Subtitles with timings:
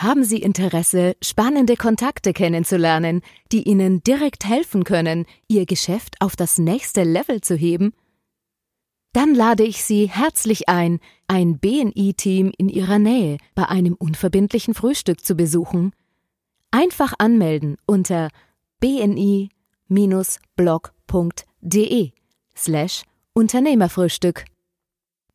[0.00, 3.20] Haben Sie Interesse, spannende Kontakte kennenzulernen,
[3.52, 7.92] die Ihnen direkt helfen können, Ihr Geschäft auf das nächste Level zu heben?
[9.12, 15.22] Dann lade ich Sie herzlich ein, ein BNI-Team in Ihrer Nähe bei einem unverbindlichen Frühstück
[15.22, 15.92] zu besuchen.
[16.70, 18.30] Einfach anmelden unter
[18.80, 19.50] bni-blog.de
[22.56, 23.02] slash
[23.34, 24.46] Unternehmerfrühstück.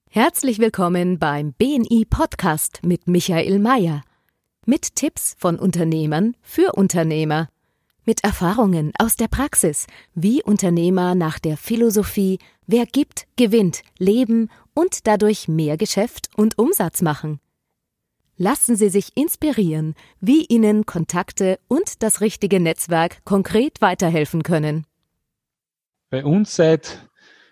[0.10, 4.02] Herzlich willkommen beim BNI Podcast mit Michael Mayer.
[4.68, 7.50] Mit Tipps von Unternehmern für Unternehmer.
[8.04, 15.06] Mit Erfahrungen aus der Praxis, wie Unternehmer nach der Philosophie Wer gibt, gewinnt, leben und
[15.06, 17.40] dadurch mehr Geschäft und Umsatz machen.
[18.38, 24.88] Lassen Sie sich inspirieren, wie Ihnen Kontakte und das richtige Netzwerk konkret weiterhelfen können.
[26.10, 27.08] Bei uns seit,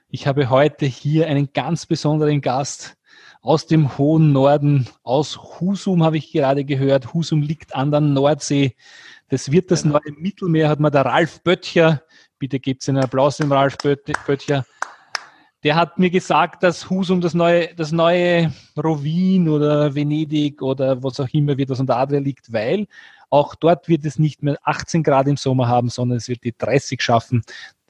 [0.09, 2.97] ich habe heute hier einen ganz besonderen Gast,
[3.43, 7.13] aus dem hohen Norden, aus Husum habe ich gerade gehört.
[7.13, 8.75] Husum liegt an der Nordsee.
[9.29, 9.99] Das wird das genau.
[9.99, 12.01] neue Mittelmeer, hat mir der Ralf Böttcher,
[12.39, 14.65] bitte gebt einen Applaus dem Ralf Böttcher,
[15.63, 21.19] der hat mir gesagt, dass Husum das neue, das neue Rovin oder Venedig oder was
[21.19, 22.87] auch immer wird, was an der Adria liegt, weil
[23.29, 26.55] auch dort wird es nicht mehr 18 Grad im Sommer haben, sondern es wird die
[26.57, 27.43] 30 schaffen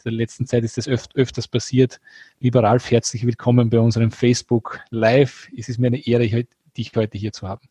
[0.03, 1.99] der letzten Zeit ist das öf öfters passiert.
[2.39, 5.49] Lieber Ralf, herzlich willkommen bei unserem Facebook Live.
[5.55, 6.45] Es ist mir eine Ehre,
[6.77, 7.67] dich heute hier zu haben.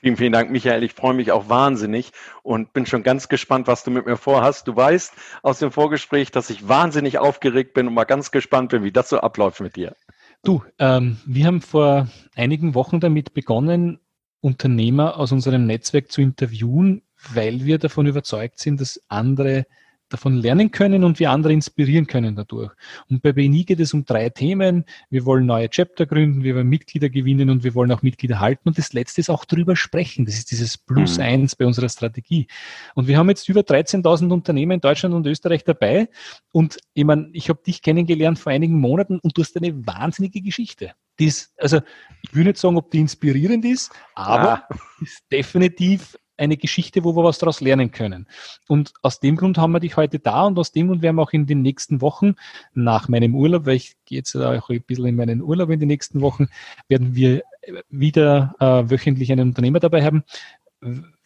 [0.00, 0.82] Vielen, vielen Dank, Michael.
[0.82, 4.68] Ich freue mich auch wahnsinnig und bin schon ganz gespannt, was du mit mir vorhast.
[4.68, 8.84] Du weißt aus dem Vorgespräch, dass ich wahnsinnig aufgeregt bin und mal ganz gespannt bin,
[8.84, 9.96] wie das so abläuft mit dir.
[10.44, 13.98] Du, ähm, wir haben vor einigen Wochen damit begonnen,
[14.40, 19.66] Unternehmer aus unserem Netzwerk zu interviewen, weil wir davon überzeugt sind, dass andere
[20.08, 22.72] davon lernen können und wir andere inspirieren können dadurch.
[23.08, 24.84] Und bei BNI geht es um drei Themen.
[25.10, 28.68] Wir wollen neue Chapter gründen, wir wollen Mitglieder gewinnen und wir wollen auch Mitglieder halten.
[28.68, 30.24] Und das letzte ist auch drüber sprechen.
[30.24, 31.24] Das ist dieses Plus mhm.
[31.24, 32.46] eins bei unserer Strategie.
[32.94, 36.08] Und wir haben jetzt über 13.000 Unternehmen in Deutschland und Österreich dabei.
[36.52, 40.40] Und ich meine, ich habe dich kennengelernt vor einigen Monaten und du hast eine wahnsinnige
[40.40, 40.92] Geschichte.
[41.18, 41.80] Die ist, also
[42.22, 44.76] ich will nicht sagen, ob die inspirierend ist, aber ja.
[45.00, 48.26] ist definitiv eine Geschichte, wo wir was daraus lernen können.
[48.68, 51.22] Und aus dem Grund haben wir dich heute da und aus dem Grund werden wir
[51.22, 52.34] auch in den nächsten Wochen
[52.74, 55.88] nach meinem Urlaub, weil ich gehe jetzt auch ein bisschen in meinen Urlaub in den
[55.88, 56.48] nächsten Wochen,
[56.88, 57.42] werden wir
[57.90, 60.24] wieder äh, wöchentlich einen Unternehmer dabei haben,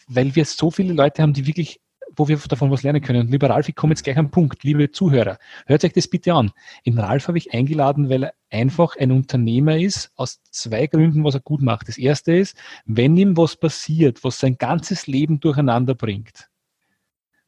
[0.09, 1.81] weil wir so viele Leute haben, die wirklich
[2.20, 3.20] wo wir davon was lernen können.
[3.20, 4.62] Und lieber Ralf, ich komme jetzt gleich am Punkt.
[4.62, 6.53] Liebe Zuhörer, hört euch das bitte an.
[6.84, 11.34] Den Ralf habe ich eingeladen, weil er einfach ein Unternehmer ist, aus zwei Gründen, was
[11.34, 11.88] er gut macht.
[11.88, 16.50] Das erste ist, wenn ihm was passiert, was sein ganzes Leben durcheinander bringt,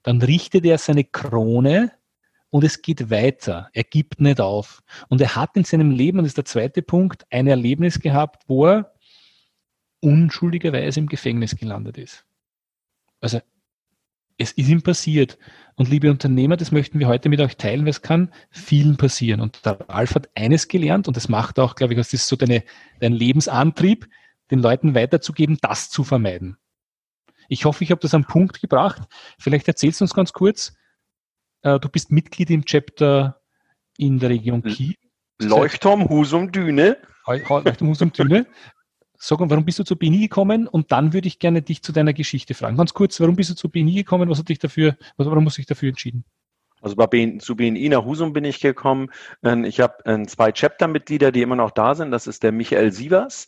[0.02, 1.92] dann richtet er seine Krone
[2.48, 3.68] und es geht weiter.
[3.74, 4.82] Er gibt nicht auf.
[5.08, 8.44] Und er hat in seinem Leben, und das ist der zweite Punkt, ein Erlebnis gehabt,
[8.48, 8.94] wo er
[10.00, 12.24] unschuldigerweise im Gefängnis gelandet ist.
[13.20, 13.40] Also
[14.38, 15.38] es ist ihm passiert.
[15.74, 19.40] Und liebe Unternehmer, das möchten wir heute mit euch teilen, weil es kann vielen passieren.
[19.40, 22.36] Und der Ralf hat eines gelernt und das macht auch, glaube ich, das ist so
[22.36, 22.62] deine,
[23.00, 24.08] dein Lebensantrieb,
[24.50, 26.56] den Leuten weiterzugeben, das zu vermeiden.
[27.48, 29.02] Ich hoffe, ich habe das am Punkt gebracht.
[29.38, 30.74] Vielleicht erzählst du uns ganz kurz,
[31.62, 33.40] äh, du bist Mitglied im Chapter
[33.96, 34.94] in der Region Kiel.
[35.40, 36.98] Leuchtturm Husum Düne.
[37.26, 38.46] Leuchtturm Husum Düne.
[39.24, 40.66] Sag, warum bist du zu BNI gekommen?
[40.66, 42.76] Und dann würde ich gerne dich zu deiner Geschichte fragen.
[42.76, 44.28] Ganz kurz, warum bist du zu BNI gekommen?
[44.28, 46.24] Was hat dich dafür, warum hast du dich dafür entschieden?
[46.80, 49.10] Also bei BN, zu BNI nach Husum bin ich gekommen.
[49.44, 52.10] Ähm, ich habe ähm, zwei Chapter-Mitglieder, die immer noch da sind.
[52.10, 53.46] Das ist der Michael Sievers,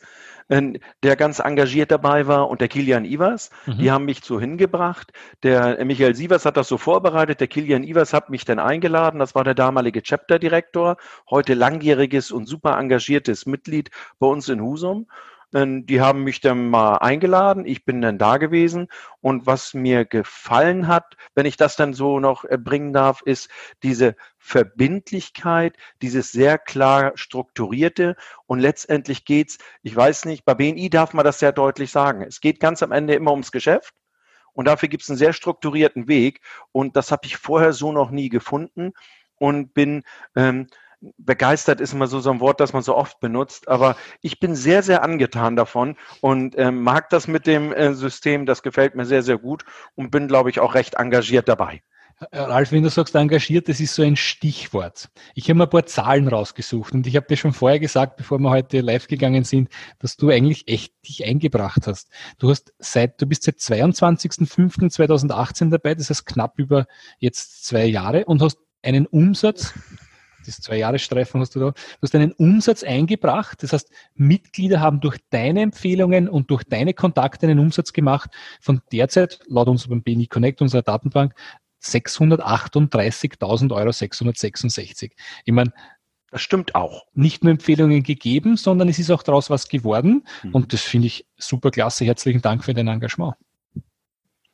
[0.49, 3.51] ähm, der ganz engagiert dabei war, und der Kilian Ivers.
[3.67, 3.79] Mhm.
[3.79, 5.13] Die haben mich so hingebracht.
[5.43, 7.41] Der äh, Michael Sievers hat das so vorbereitet.
[7.41, 9.19] Der Kilian Ivers hat mich dann eingeladen.
[9.19, 10.99] Das war der damalige Chapter-Direktor,
[11.29, 15.09] heute langjähriges und super engagiertes Mitglied bei uns in Husum.
[15.57, 17.65] Die haben mich dann mal eingeladen.
[17.65, 18.89] Ich bin dann da gewesen.
[19.21, 23.49] Und was mir gefallen hat, wenn ich das dann so noch bringen darf, ist
[23.85, 28.17] diese Verbindlichkeit, dieses sehr klar strukturierte.
[28.47, 32.23] Und letztendlich geht's, ich weiß nicht, bei BNI darf man das sehr deutlich sagen.
[32.23, 33.95] Es geht ganz am Ende immer ums Geschäft.
[34.55, 36.41] Und dafür gibt es einen sehr strukturierten Weg.
[36.73, 38.93] Und das habe ich vorher so noch nie gefunden
[39.37, 40.03] und bin
[40.35, 40.67] ähm,
[41.19, 44.55] begeistert ist immer so, so ein Wort, das man so oft benutzt, aber ich bin
[44.55, 49.05] sehr, sehr angetan davon und äh, mag das mit dem äh, System, das gefällt mir
[49.05, 49.65] sehr, sehr gut
[49.95, 51.83] und bin, glaube ich, auch recht engagiert dabei.
[52.31, 55.11] Äh, Ralf, wenn du sagst engagiert, das ist so ein Stichwort.
[55.35, 58.39] Ich habe mir ein paar Zahlen rausgesucht und ich habe dir schon vorher gesagt, bevor
[58.39, 59.69] wir heute live gegangen sind,
[59.99, 62.09] dass du eigentlich echt dich eingebracht hast.
[62.39, 66.87] Du hast seit, du bist seit 22.05.2018 dabei, das heißt knapp über
[67.19, 69.75] jetzt zwei Jahre und hast einen Umsatz
[70.47, 71.71] das Zwei-Jahres-Streifen hast du da.
[71.71, 73.63] Du hast einen Umsatz eingebracht.
[73.63, 78.31] Das heißt, Mitglieder haben durch deine Empfehlungen und durch deine Kontakte einen Umsatz gemacht
[78.61, 81.35] von derzeit, laut unserem BNI Connect, unserer Datenbank,
[81.83, 85.15] 638.000 Euro 666.
[85.45, 85.73] Ich meine,
[86.31, 87.07] das stimmt auch.
[87.15, 90.27] Nicht nur Empfehlungen gegeben, sondern es ist auch daraus was geworden.
[90.43, 90.51] Mhm.
[90.53, 92.05] Und das finde ich super klasse.
[92.05, 93.35] Herzlichen Dank für dein Engagement.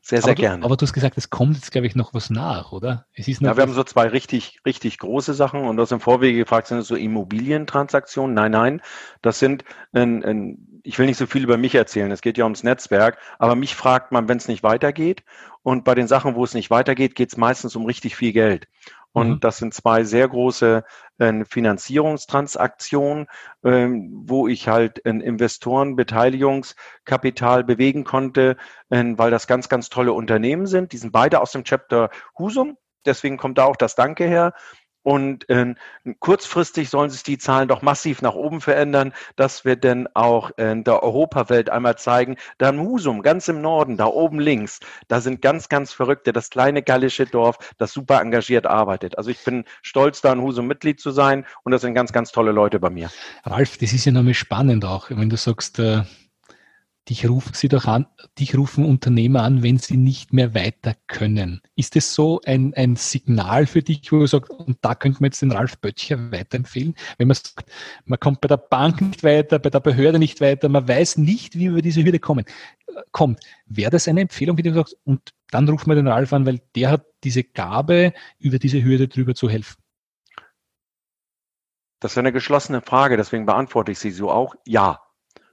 [0.02, 0.64] Sehr, sehr aber gerne.
[0.64, 3.06] aber du hast gesagt, es kommt jetzt, glaube ich, noch was nach, oder?
[3.12, 6.00] Es ist ja, wir haben so zwei richtig, richtig große Sachen und du hast im
[6.00, 8.34] Vorwege gefragt, sind das so Immobilientransaktionen?
[8.34, 8.82] Nein, nein.
[9.20, 9.62] Das sind,
[9.92, 13.18] ein, ein, ich will nicht so viel über mich erzählen, es geht ja ums Netzwerk,
[13.38, 15.22] aber mich fragt man, wenn es nicht weitergeht.
[15.62, 18.68] Und bei den Sachen, wo es nicht weitergeht, geht es meistens um richtig viel Geld.
[19.12, 19.40] Und mhm.
[19.40, 20.84] das sind zwei sehr große
[21.18, 23.26] äh, Finanzierungstransaktionen,
[23.64, 28.56] ähm, wo ich halt ein Investorenbeteiligungskapital bewegen konnte,
[28.88, 30.92] äh, weil das ganz, ganz tolle Unternehmen sind.
[30.92, 32.76] Die sind beide aus dem Chapter Husum.
[33.06, 34.52] Deswegen kommt da auch das Danke her.
[35.02, 35.74] Und äh,
[36.18, 40.84] kurzfristig sollen sich die Zahlen doch massiv nach oben verändern, dass wir denn auch in
[40.84, 45.68] der Europawelt einmal zeigen, da Husum, ganz im Norden, da oben links, da sind ganz,
[45.68, 49.18] ganz Verrückte, das kleine gallische Dorf, das super engagiert arbeitet.
[49.18, 52.32] Also ich bin stolz, da in Husum Mitglied zu sein und das sind ganz, ganz
[52.32, 53.10] tolle Leute bei mir.
[53.44, 56.02] Ralf, das ist ja nochmal spannend auch, wenn du sagst, äh
[57.08, 58.06] dich rufen sie doch an,
[58.38, 61.60] dich rufen Unternehmer an, wenn sie nicht mehr weiter können.
[61.74, 65.28] Ist es so ein, ein Signal für dich, wo du sagst, und da könnte man
[65.28, 67.70] jetzt den Ralf Böttcher weiterempfehlen, wenn man sagt,
[68.04, 71.56] man kommt bei der Bank nicht weiter, bei der Behörde nicht weiter, man weiß nicht,
[71.56, 72.44] wie wir über diese Hürde kommen,
[73.12, 73.40] kommt.
[73.66, 76.60] Wäre das eine Empfehlung, wie du sagst, und dann ruft man den Ralf an, weil
[76.76, 79.76] der hat diese Gabe, über diese Hürde drüber zu helfen?
[81.98, 84.54] Das ist eine geschlossene Frage, deswegen beantworte ich sie so auch.
[84.66, 85.00] Ja,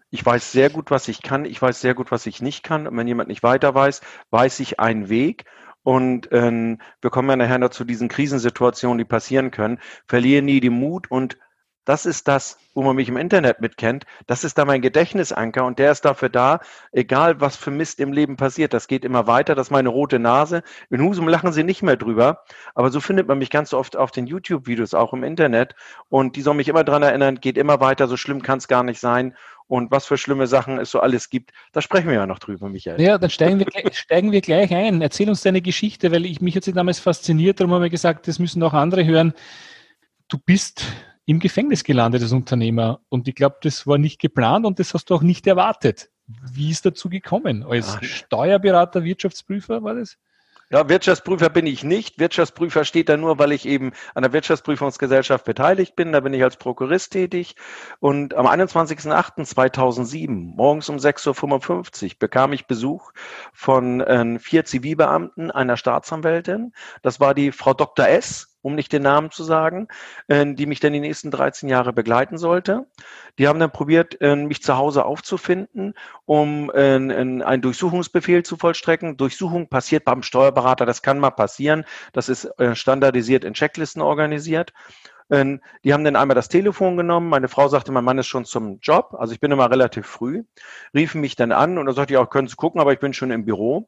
[0.10, 1.46] ich weiß sehr gut, was ich kann.
[1.46, 2.88] Ich weiß sehr gut, was ich nicht kann.
[2.88, 5.46] Und wenn jemand nicht weiter weiß, weiß ich einen Weg.
[5.84, 9.80] Und ähm, wir kommen ja nachher noch zu diesen Krisensituationen, die passieren können.
[10.08, 11.38] Verliere nie den Mut und
[11.88, 14.06] das ist das, wo man mich im Internet mitkennt.
[14.28, 16.60] Das ist da mein Gedächtnisanker und der ist dafür da,
[16.92, 18.74] egal was für Mist im Leben passiert.
[18.74, 19.56] Das geht immer weiter.
[19.56, 20.64] Das ist meine rote Nase.
[20.90, 22.44] In Husum lachen sie nicht mehr drüber.
[22.76, 25.76] Aber so findet man mich ganz oft auf den YouTube-Videos, auch im Internet.
[26.10, 28.10] Und die soll mich immer dran erinnern, geht immer weiter.
[28.10, 29.34] So schlimm kann es gar nicht sein
[29.68, 31.52] und was für schlimme Sachen es so alles gibt.
[31.72, 33.00] Da sprechen wir ja noch drüber, Michael.
[33.00, 35.02] Ja, dann steigen wir, steigen wir gleich ein.
[35.02, 38.40] Erzähl uns deine Geschichte, weil ich mich sie damals fasziniert, darum haben wir gesagt, das
[38.40, 39.34] müssen auch andere hören.
[40.28, 40.84] Du bist
[41.28, 45.10] im Gefängnis gelandet als Unternehmer und ich glaube, das war nicht geplant und das hast
[45.10, 46.10] du auch nicht erwartet.
[46.26, 47.64] Wie ist dazu gekommen?
[47.64, 48.04] Als Ach.
[48.04, 50.18] Steuerberater, Wirtschaftsprüfer war das?
[50.70, 52.20] Ja, Wirtschaftsprüfer bin ich nicht.
[52.20, 56.12] Wirtschaftsprüfer steht da nur, weil ich eben an der Wirtschaftsprüfungsgesellschaft beteiligt bin.
[56.12, 57.56] Da bin ich als Prokurist tätig.
[58.00, 63.14] Und am 21.08.2007, morgens um 6.55 Uhr, bekam ich Besuch
[63.54, 66.74] von äh, vier Zivilbeamten, einer Staatsanwältin.
[67.02, 68.08] Das war die Frau Dr.
[68.08, 69.88] S., um nicht den Namen zu sagen,
[70.28, 72.86] äh, die mich dann die nächsten 13 Jahre begleiten sollte.
[73.40, 75.94] Die haben dann probiert, äh, mich zu Hause aufzufinden,
[76.26, 79.16] um äh, einen Durchsuchungsbefehl zu vollstrecken.
[79.16, 81.86] Durchsuchung passiert beim Steuerberater, das kann mal passieren.
[82.12, 84.74] Das ist standardisiert in Checklisten organisiert.
[85.30, 87.30] Die haben dann einmal das Telefon genommen.
[87.30, 89.16] Meine Frau sagte, mein Mann ist schon zum Job.
[89.18, 90.44] Also ich bin immer relativ früh.
[90.94, 93.14] Riefen mich dann an und da sagte ich auch, können Sie gucken, aber ich bin
[93.14, 93.88] schon im Büro.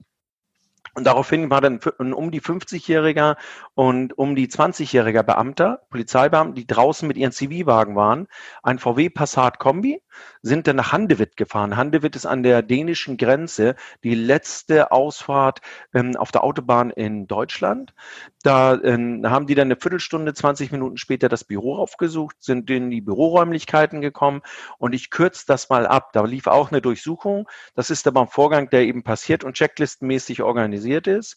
[0.95, 3.37] Und daraufhin war dann ein um die 50-jähriger
[3.75, 8.27] und um die 20-jähriger Beamter, Polizeibeamten, die draußen mit ihren Zivilwagen waren,
[8.63, 10.01] ein VW Passat Kombi,
[10.41, 11.77] sind dann nach Handewitt gefahren.
[11.77, 15.61] Handewitt ist an der dänischen Grenze die letzte Ausfahrt
[15.93, 17.93] ähm, auf der Autobahn in Deutschland.
[18.43, 22.89] Da ähm, haben die dann eine Viertelstunde, 20 Minuten später das Büro aufgesucht, sind in
[22.89, 24.41] die Büroräumlichkeiten gekommen
[24.77, 26.13] und ich kürze das mal ab.
[26.13, 27.49] Da lief auch eine Durchsuchung.
[27.75, 31.35] Das ist aber ein Vorgang, der eben passiert und checklistenmäßig organisiert ist.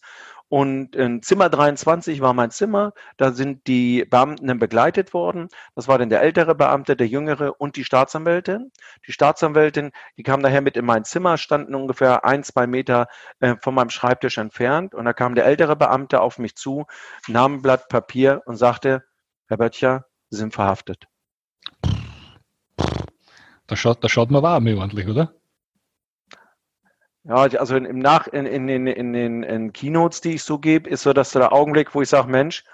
[0.49, 2.93] Und in Zimmer 23 war mein Zimmer.
[3.17, 5.49] Da sind die Beamten dann begleitet worden.
[5.75, 8.71] Das war dann der ältere Beamte, der jüngere und die Staatsanwältin.
[9.07, 13.07] Die Staatsanwältin, die kam daher mit in mein Zimmer, standen ungefähr ein, zwei Meter
[13.39, 14.93] äh, von meinem Schreibtisch entfernt.
[14.93, 16.85] Und da kam der ältere Beamte auf mich zu,
[17.27, 19.03] nahm ein Blatt Papier und sagte,
[19.47, 21.07] Herr Böttcher, Sie sind verhaftet.
[23.67, 25.33] Da schaut, da schaut man warm ordentlich, oder?
[27.25, 30.89] Ja, also im Nach, in, in, in, in den in Keynotes, die ich so gebe,
[30.89, 32.65] ist so, dass der Augenblick, wo ich sage, Mensch,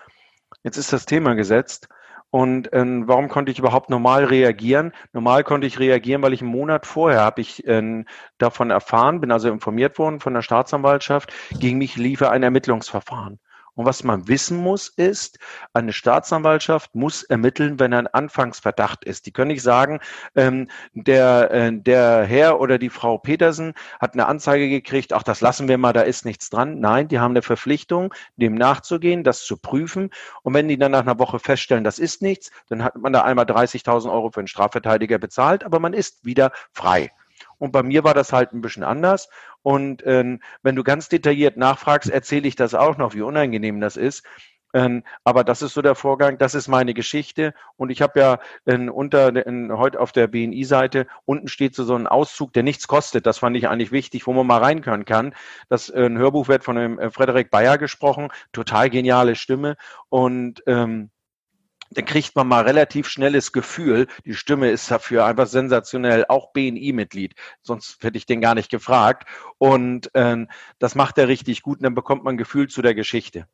[0.63, 1.87] jetzt ist das Thema gesetzt.
[2.31, 4.93] Und ähm, warum konnte ich überhaupt normal reagieren?
[5.13, 8.05] Normal konnte ich reagieren, weil ich einen Monat vorher habe ich ähm,
[8.37, 13.39] davon erfahren, bin also informiert worden von der Staatsanwaltschaft, gegen mich liefe ein Ermittlungsverfahren.
[13.79, 15.39] Und was man wissen muss, ist,
[15.71, 19.25] eine Staatsanwaltschaft muss ermitteln, wenn ein Anfangsverdacht ist.
[19.25, 20.01] Die können nicht sagen,
[20.35, 25.39] ähm, der, äh, der Herr oder die Frau Petersen hat eine Anzeige gekriegt, ach, das
[25.39, 26.81] lassen wir mal, da ist nichts dran.
[26.81, 30.09] Nein, die haben eine Verpflichtung, dem nachzugehen, das zu prüfen.
[30.43, 33.21] Und wenn die dann nach einer Woche feststellen, das ist nichts, dann hat man da
[33.21, 37.11] einmal 30.000 Euro für einen Strafverteidiger bezahlt, aber man ist wieder frei.
[37.59, 39.29] Und bei mir war das halt ein bisschen anders.
[39.61, 43.97] Und ähm, wenn du ganz detailliert nachfragst, erzähle ich das auch noch, wie unangenehm das
[43.97, 44.23] ist.
[44.73, 47.53] Ähm, aber das ist so der Vorgang, das ist meine Geschichte.
[47.75, 51.95] Und ich habe ja in, unter in, heute auf der BNI-Seite, unten steht so, so
[51.95, 53.25] ein Auszug, der nichts kostet.
[53.25, 55.33] Das fand ich eigentlich wichtig, wo man mal reinkönnen kann.
[55.69, 59.75] Das äh, ein Hörbuch wird von dem äh, Frederik Bayer gesprochen, total geniale Stimme.
[60.09, 61.09] Und ähm,
[61.91, 64.07] dann kriegt man mal relativ schnelles Gefühl.
[64.25, 67.35] Die Stimme ist dafür einfach sensationell, auch BNI-Mitglied.
[67.61, 69.27] Sonst hätte ich den gar nicht gefragt.
[69.57, 73.47] Und ähm, das macht er richtig gut und dann bekommt man Gefühl zu der Geschichte.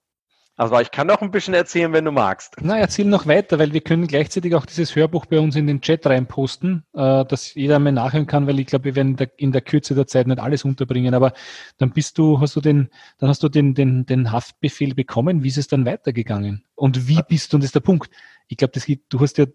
[0.58, 2.56] Also ich kann noch ein bisschen erzählen, wenn du magst.
[2.62, 5.82] Na, erzähl noch weiter, weil wir können gleichzeitig auch dieses Hörbuch bei uns in den
[5.82, 9.32] Chat reinposten, äh, dass jeder mal nachhören kann, weil ich glaube, wir werden in der,
[9.36, 11.14] in der, Kürze der Zeit nicht alles unterbringen.
[11.14, 11.34] Aber
[11.78, 15.44] dann bist du, hast du den, dann hast du den, den, den Haftbefehl bekommen.
[15.44, 16.64] Wie ist es dann weitergegangen?
[16.76, 18.10] Und wie bist du, und das ist der Punkt.
[18.48, 19.46] Ich glaube, du hast ja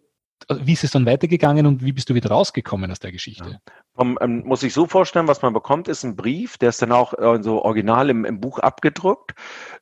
[0.48, 3.50] wie ist es dann weitergegangen und wie bist du wieder rausgekommen aus der Geschichte?
[3.50, 3.72] Ja.
[3.94, 6.92] Um, ähm, muss ich so vorstellen, was man bekommt, ist ein Brief, der ist dann
[6.92, 9.34] auch äh, so original im, im Buch abgedruckt.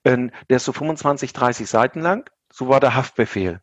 [0.04, 2.28] Ähm, der ist so 25, 30 Seiten lang.
[2.52, 3.60] So war der Haftbefehl.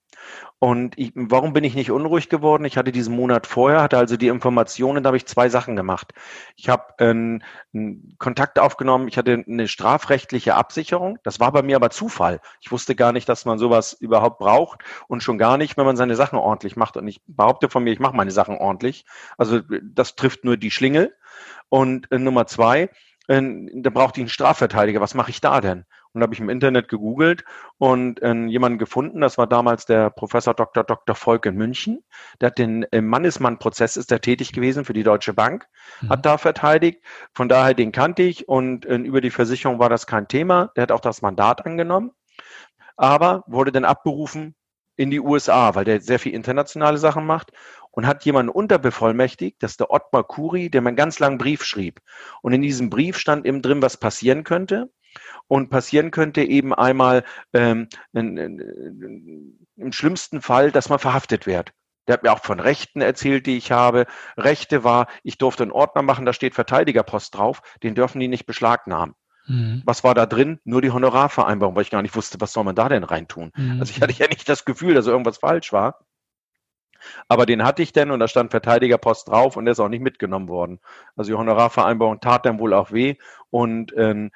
[0.59, 2.63] Und ich, warum bin ich nicht unruhig geworden?
[2.63, 6.13] Ich hatte diesen Monat vorher, hatte also die Informationen, da habe ich zwei Sachen gemacht.
[6.55, 7.41] Ich habe ähm,
[7.73, 11.19] einen Kontakt aufgenommen, ich hatte eine strafrechtliche Absicherung.
[11.23, 12.39] Das war bei mir aber Zufall.
[12.61, 15.97] Ich wusste gar nicht, dass man sowas überhaupt braucht und schon gar nicht, wenn man
[15.97, 16.95] seine Sachen ordentlich macht.
[16.95, 19.05] Und ich behaupte von mir, ich mache meine Sachen ordentlich.
[19.37, 21.15] Also das trifft nur die Schlingel.
[21.67, 22.89] Und äh, Nummer zwei,
[23.27, 23.41] äh,
[23.73, 25.01] da brauchte ich einen Strafverteidiger.
[25.01, 25.85] Was mache ich da denn?
[26.15, 27.43] Und habe ich im Internet gegoogelt
[27.77, 30.85] und äh, jemanden gefunden, das war damals der Professor Dr.
[30.85, 31.15] Dr.
[31.15, 32.03] Volk in München.
[32.39, 35.67] Der hat den im Mannesmann-Prozess ist der tätig gewesen für die Deutsche Bank,
[36.01, 36.09] mhm.
[36.09, 37.03] hat da verteidigt.
[37.33, 40.71] Von daher den kannte ich und äh, über die Versicherung war das kein Thema.
[40.77, 42.11] Der hat auch das Mandat angenommen,
[42.95, 44.55] aber wurde dann abberufen
[44.95, 47.51] in die USA, weil der sehr viel internationale Sachen macht
[47.91, 51.63] und hat jemanden unterbevollmächtigt, das ist der Ottmar Kuri, der mir einen ganz langen Brief
[51.63, 52.01] schrieb.
[52.41, 54.89] Und in diesem Brief stand eben drin, was passieren könnte.
[55.47, 61.71] Und passieren könnte eben einmal ähm, in, in, im schlimmsten Fall, dass man verhaftet wird.
[62.07, 64.05] Der hat mir auch von Rechten erzählt, die ich habe.
[64.37, 68.45] Rechte war, ich durfte einen Ordner machen, da steht Verteidigerpost drauf, den dürfen die nicht
[68.45, 69.15] beschlagnahmen.
[69.47, 69.81] Mhm.
[69.85, 70.59] Was war da drin?
[70.63, 73.51] Nur die Honorarvereinbarung, weil ich gar nicht wusste, was soll man da denn reintun.
[73.55, 73.79] Mhm.
[73.79, 75.99] Also ich hatte ja nicht das Gefühl, dass irgendwas falsch war.
[77.27, 80.01] Aber den hatte ich denn und da stand Verteidigerpost drauf und der ist auch nicht
[80.01, 80.79] mitgenommen worden.
[81.15, 83.15] Also die Honorarvereinbarung tat dann wohl auch weh
[83.49, 84.31] und ähm,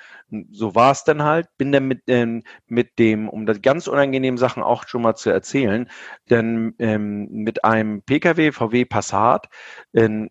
[0.51, 1.47] so war es dann halt.
[1.57, 5.29] Bin dann mit, ähm, mit dem, um das ganz unangenehmen Sachen auch schon mal zu
[5.29, 5.89] erzählen,
[6.29, 9.49] denn ähm, mit einem Pkw, VW Passat,
[9.93, 10.27] äh,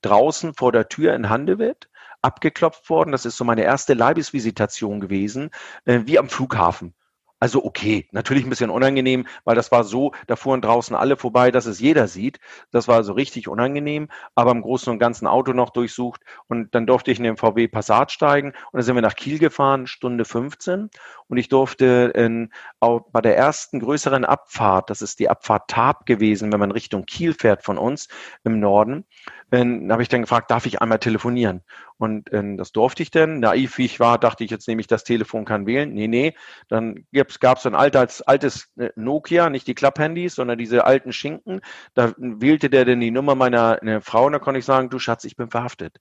[0.00, 1.88] draußen vor der Tür in Handewitt
[2.20, 3.12] abgeklopft worden.
[3.12, 5.50] Das ist so meine erste Leibesvisitation gewesen,
[5.84, 6.94] äh, wie am Flughafen.
[7.42, 11.50] Also okay, natürlich ein bisschen unangenehm, weil das war so, da fuhren draußen alle vorbei,
[11.50, 12.38] dass es jeder sieht.
[12.70, 16.86] Das war also richtig unangenehm, aber im Großen und Ganzen Auto noch durchsucht und dann
[16.86, 20.24] durfte ich in den VW Passat steigen und dann sind wir nach Kiel gefahren, Stunde
[20.24, 20.88] 15
[21.26, 26.52] und ich durfte in, bei der ersten größeren Abfahrt, das ist die Abfahrt Tab gewesen,
[26.52, 28.06] wenn man Richtung Kiel fährt von uns
[28.44, 29.04] im Norden,
[29.52, 31.60] dann habe ich dann gefragt, darf ich einmal telefonieren?
[31.98, 33.38] Und äh, das durfte ich denn.
[33.38, 35.92] Naiv wie ich war, dachte ich, jetzt nehme ich das Telefon, kann wählen.
[35.92, 36.34] Nee, nee.
[36.68, 41.12] Dann gab es so ein altes, altes äh, Nokia, nicht die Klapphandys, sondern diese alten
[41.12, 41.60] Schinken.
[41.92, 45.24] Da wählte der denn die Nummer meiner Frau und da konnte ich sagen, du Schatz,
[45.24, 45.98] ich bin verhaftet.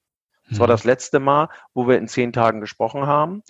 [0.49, 0.71] Das war mhm.
[0.71, 3.43] das letzte Mal, wo wir in zehn Tagen gesprochen haben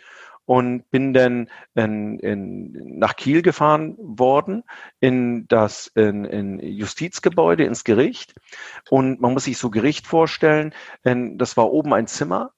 [0.45, 4.63] und bin dann in, in, nach Kiel gefahren worden,
[5.00, 8.33] in das in, in Justizgebäude, ins Gericht.
[8.89, 10.74] Und man muss sich so Gericht vorstellen,
[11.05, 12.51] denn das war oben ein Zimmer,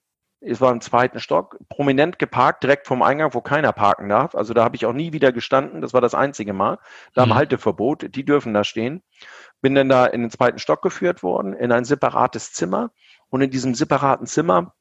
[0.46, 4.36] es war im zweiten Stock, prominent geparkt, direkt vom Eingang, wo keiner parken darf.
[4.36, 5.82] Also da habe ich auch nie wieder gestanden.
[5.82, 6.80] Das war das einzige Mal.
[7.13, 7.30] Da mhm.
[7.30, 9.04] haben Halteverbot, die dürfen da stehen.
[9.62, 12.92] Bin dann da in den zweiten Stock geführt worden, in ein separates Zimmer.
[13.30, 14.74] Und in diesem separaten Zimmer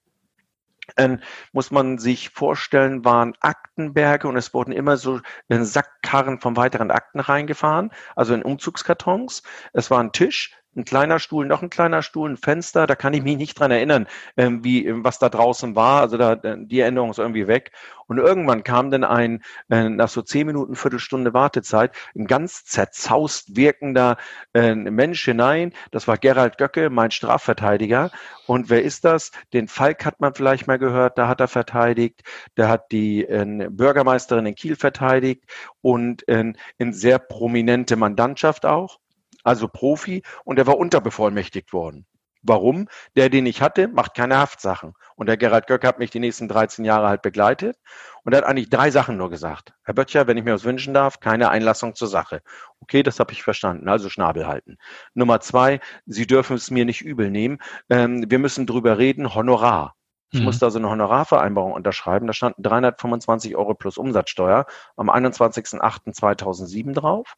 [1.53, 6.91] muss man sich vorstellen, waren Aktenberge und es wurden immer so in Sackkarren von weiteren
[6.91, 9.43] Akten reingefahren, also in Umzugskartons.
[9.73, 13.15] Es war ein Tisch, ein kleiner Stuhl, noch ein kleiner Stuhl, ein Fenster, da kann
[13.15, 16.01] ich mich nicht dran erinnern, ähm, wie, was da draußen war.
[16.01, 17.73] Also da, die Erinnerung ist irgendwie weg.
[18.07, 23.57] Und irgendwann kam dann ein, äh, nach so zehn Minuten, Viertelstunde Wartezeit, ein ganz zerzaust
[23.57, 24.17] wirkender
[24.55, 25.73] äh, Mensch hinein.
[25.91, 28.11] Das war Gerald Göcke, mein Strafverteidiger.
[28.47, 29.31] Und wer ist das?
[29.53, 32.23] Den Falk hat man vielleicht mal gehört, da hat er verteidigt.
[32.57, 35.45] Der hat die äh, Bürgermeisterin in Kiel verteidigt
[35.81, 38.99] und äh, in sehr prominente Mandantschaft auch
[39.43, 42.07] also Profi, und er war unterbevollmächtigt worden.
[42.43, 42.89] Warum?
[43.15, 44.95] Der, den ich hatte, macht keine Haftsachen.
[45.15, 47.79] Und der Gerhard Göcke hat mich die nächsten 13 Jahre halt begleitet.
[48.25, 49.75] Und er hat eigentlich drei Sachen nur gesagt.
[49.85, 52.43] Herr Böttcher, wenn ich mir was wünschen darf, keine Einlassung zur Sache.
[52.81, 53.89] Okay, das habe ich verstanden.
[53.89, 54.77] Also Schnabel halten.
[55.15, 57.59] Nummer zwei, Sie dürfen es mir nicht übel nehmen.
[57.89, 59.95] Ähm, wir müssen drüber reden, Honorar.
[60.33, 60.47] Ich mhm.
[60.47, 62.27] musste also eine Honorarvereinbarung unterschreiben.
[62.27, 67.37] Da standen 325 Euro plus Umsatzsteuer am 21.08.2007 drauf.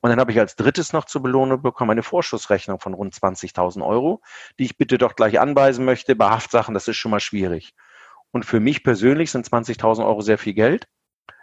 [0.00, 3.84] Und dann habe ich als drittes noch zur Belohnung bekommen eine Vorschussrechnung von rund 20.000
[3.84, 4.22] Euro,
[4.58, 6.14] die ich bitte doch gleich anweisen möchte.
[6.14, 7.74] Bei Haftsachen, das ist schon mal schwierig.
[8.30, 10.86] Und für mich persönlich sind 20.000 Euro sehr viel Geld.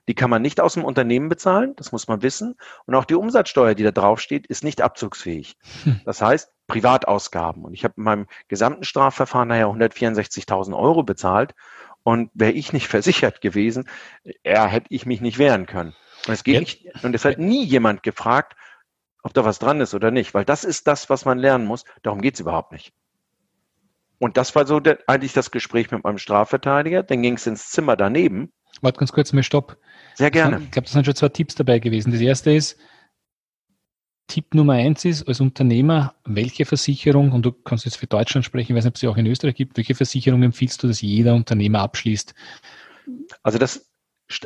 [0.07, 2.55] Die kann man nicht aus dem Unternehmen bezahlen, das muss man wissen.
[2.85, 5.57] Und auch die Umsatzsteuer, die da draufsteht, ist nicht abzugsfähig.
[5.83, 6.00] Hm.
[6.05, 7.65] Das heißt, Privatausgaben.
[7.65, 11.55] Und ich habe in meinem gesamten Strafverfahren nachher 164.000 Euro bezahlt.
[12.03, 13.89] Und wäre ich nicht versichert gewesen,
[14.43, 15.95] ja, hätte ich mich nicht wehren können.
[16.27, 18.55] Und es geht nicht, und es hat nie jemand gefragt,
[19.24, 21.84] ob da was dran ist oder nicht, weil das ist das, was man lernen muss.
[22.03, 22.94] Darum geht es überhaupt nicht.
[24.20, 27.03] Und das war so der, eigentlich das Gespräch mit meinem Strafverteidiger.
[27.03, 28.53] Dann ging es ins Zimmer daneben.
[28.82, 29.77] Warte ganz kurz, mal stopp.
[30.15, 30.62] Sehr gerne.
[30.62, 32.12] Ich glaube, das sind schon zwei Tipps dabei gewesen.
[32.12, 32.77] Das erste ist,
[34.27, 38.72] Tipp Nummer eins ist, als Unternehmer, welche Versicherung, und du kannst jetzt für Deutschland sprechen,
[38.72, 41.01] ich weiß nicht, ob es sie auch in Österreich gibt, welche Versicherung empfiehlst du, dass
[41.01, 42.34] jeder Unternehmer abschließt?
[43.44, 43.88] Also das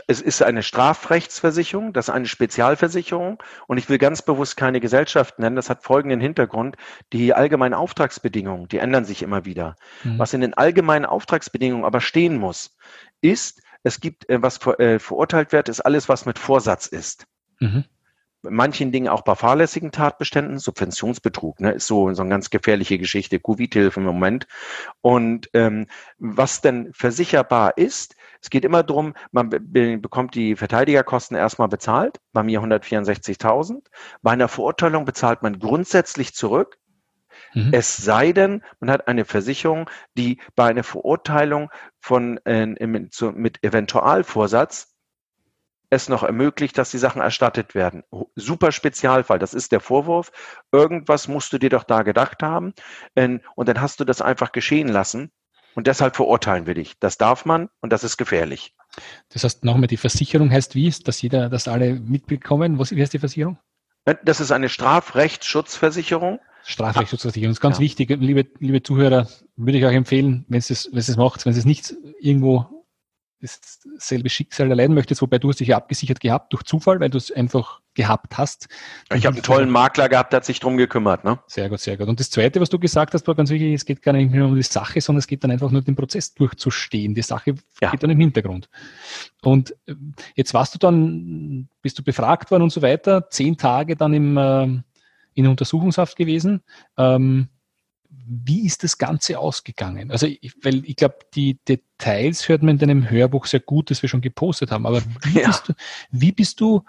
[0.07, 5.39] es ist eine Strafrechtsversicherung, das ist eine Spezialversicherung und ich will ganz bewusst keine Gesellschaft
[5.39, 5.55] nennen.
[5.55, 6.75] Das hat folgenden Hintergrund.
[7.13, 9.77] Die allgemeinen Auftragsbedingungen, die ändern sich immer wieder.
[10.03, 10.19] Mhm.
[10.19, 12.75] Was in den allgemeinen Auftragsbedingungen aber stehen muss,
[13.21, 17.25] ist, es gibt, äh, was ver, äh, verurteilt wird, ist alles, was mit Vorsatz ist.
[17.59, 17.85] Mhm
[18.41, 23.39] manchen Dingen auch bei fahrlässigen Tatbeständen, Subventionsbetrug, ne, ist so, so eine ganz gefährliche Geschichte,
[23.39, 24.47] Covid-Hilfe im Moment.
[25.01, 31.35] Und ähm, was denn versicherbar ist, es geht immer darum, man be bekommt die Verteidigerkosten
[31.35, 33.87] erstmal bezahlt, bei mir 164.000.
[34.21, 36.77] Bei einer Verurteilung bezahlt man grundsätzlich zurück,
[37.53, 37.69] Mhm.
[37.71, 41.69] Es sei denn, man hat eine Versicherung, die bei einer Verurteilung
[41.99, 44.93] von äh, mit Eventualvorsatz
[45.89, 48.03] es noch ermöglicht, dass die Sachen erstattet werden.
[48.35, 50.31] Super Spezialfall, das ist der Vorwurf.
[50.71, 52.73] Irgendwas musst du dir doch da gedacht haben
[53.15, 55.31] ähm, und dann hast du das einfach geschehen lassen
[55.75, 56.99] und deshalb verurteilen wir dich.
[56.99, 58.75] Das darf man und das ist gefährlich.
[59.29, 60.89] Das heißt, nochmal, die Versicherung heißt wie?
[61.03, 62.79] Dass jeder, dass alle mitbekommen?
[62.79, 63.57] Was, wie heißt die Versicherung?
[64.05, 66.39] Äh, das ist eine Strafrechtsschutzversicherung.
[66.65, 67.83] Strafrechtsschutzversicherung ist ganz ja.
[67.83, 68.09] wichtig.
[68.09, 72.78] Liebe, liebe Zuhörer, würde ich euch empfehlen, wenn es es macht, wenn es nicht irgendwo
[73.41, 77.17] dasselbe Schicksal erleiden möchtest, wobei du hast dich ja abgesichert gehabt durch Zufall, weil du
[77.17, 78.67] es einfach gehabt hast.
[79.13, 81.23] Ich habe einen tollen Makler gehabt, der hat sich drum gekümmert.
[81.23, 81.39] Ne?
[81.47, 82.07] Sehr gut, sehr gut.
[82.07, 84.45] Und das Zweite, was du gesagt hast, war ganz wichtig, es geht gar nicht mehr
[84.45, 87.15] um die Sache, sondern es geht dann einfach nur den Prozess durchzustehen.
[87.15, 87.91] Die Sache ja.
[87.91, 88.69] geht dann im Hintergrund.
[89.41, 89.95] Und äh,
[90.35, 94.37] jetzt warst du dann, bist du befragt worden und so weiter, zehn Tage dann im,
[94.37, 94.81] äh,
[95.33, 96.61] in Untersuchungshaft gewesen.
[96.97, 97.49] Ähm,
[98.09, 100.11] wie ist das Ganze ausgegangen?
[100.11, 104.01] Also, ich, weil ich glaube, die Details hört man in deinem Hörbuch sehr gut, das
[104.01, 104.85] wir schon gepostet haben.
[104.85, 105.47] Aber wie, ja.
[105.47, 105.73] bist, du,
[106.11, 106.83] wie bist du,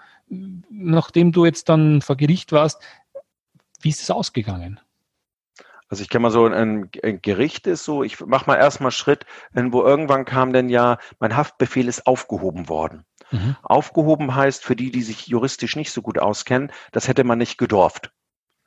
[0.69, 2.81] nachdem du jetzt dann vor Gericht warst,
[3.81, 4.79] wie ist es ausgegangen?
[5.89, 9.25] Also ich kenne mal so, ein, ein, Gericht ist so, ich mache mal erstmal Schritt,
[9.53, 13.03] wo irgendwann kam denn ja, mein Haftbefehl ist aufgehoben worden.
[13.31, 13.57] Mhm.
[13.61, 17.57] Aufgehoben heißt, für die, die sich juristisch nicht so gut auskennen, das hätte man nicht
[17.57, 18.13] gedurft.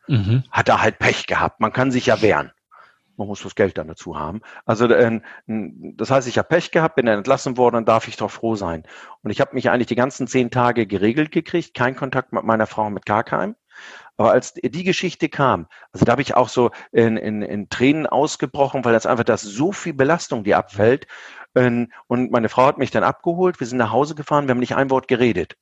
[0.06, 0.44] Mhm.
[0.50, 1.60] Hat er halt Pech gehabt.
[1.60, 2.52] Man kann sich ja wehren.
[3.16, 4.40] Man muss das Geld dann dazu haben.
[4.64, 8.16] Also äh, das heißt, ich habe Pech gehabt, bin dann entlassen worden und darf ich
[8.16, 8.82] doch froh sein.
[9.22, 12.66] Und ich habe mich eigentlich die ganzen zehn Tage geregelt gekriegt, kein Kontakt mit meiner
[12.66, 13.54] Frau mit Karkheim.
[14.16, 18.06] Aber als die Geschichte kam, also da habe ich auch so in, in, in Tränen
[18.06, 21.06] ausgebrochen, weil das einfach das so viel Belastung, die abfällt.
[21.54, 24.76] Und meine Frau hat mich dann abgeholt, wir sind nach Hause gefahren, wir haben nicht
[24.76, 25.56] ein Wort geredet.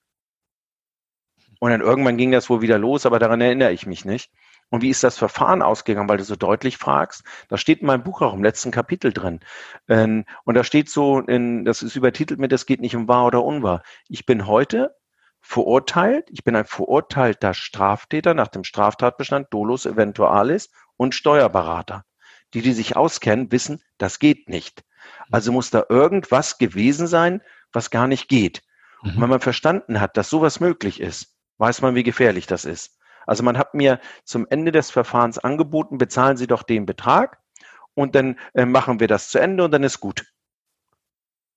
[1.62, 4.32] Und dann irgendwann ging das wohl wieder los, aber daran erinnere ich mich nicht.
[4.70, 7.22] Und wie ist das Verfahren ausgegangen, weil du so deutlich fragst?
[7.46, 9.38] Das steht in meinem Buch auch im letzten Kapitel drin.
[9.86, 13.26] Ähm, und da steht so, in, das ist übertitelt mit, es geht nicht um wahr
[13.26, 13.84] oder unwahr.
[14.08, 14.96] Ich bin heute
[15.40, 22.04] verurteilt, ich bin ein verurteilter Straftäter nach dem Straftatbestand Dolus Eventualis und Steuerberater.
[22.54, 24.82] Die, die sich auskennen, wissen, das geht nicht.
[25.30, 27.40] Also muss da irgendwas gewesen sein,
[27.72, 28.64] was gar nicht geht.
[29.02, 29.10] Mhm.
[29.10, 31.28] Und wenn man verstanden hat, dass sowas möglich ist,
[31.62, 32.98] weiß man, wie gefährlich das ist.
[33.24, 37.38] Also man hat mir zum Ende des Verfahrens angeboten, bezahlen Sie doch den Betrag
[37.94, 40.24] und dann äh, machen wir das zu Ende und dann ist gut.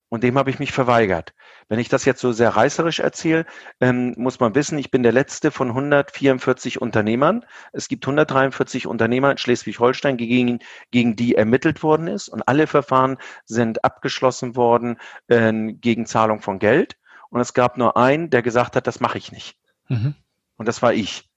[0.10, 1.34] Und dem habe ich mich verweigert.
[1.68, 3.48] Wenn ich das jetzt so sehr reißerisch erzähle,
[3.82, 7.44] ähm, muss man wissen, ich bin der letzte von 144 Unternehmern.
[7.74, 10.60] Es gibt 143 Unternehmer in Schleswig-Holstein, gegen,
[10.92, 12.30] gegen die ermittelt worden ist.
[12.30, 16.96] Und alle Verfahren sind abgeschlossen worden äh, gegen Zahlung von Geld.
[17.30, 19.58] Und es gab nur einen, der gesagt hat, das mache ich nicht.
[19.88, 20.16] Mhm.
[20.58, 21.30] Und das war ich.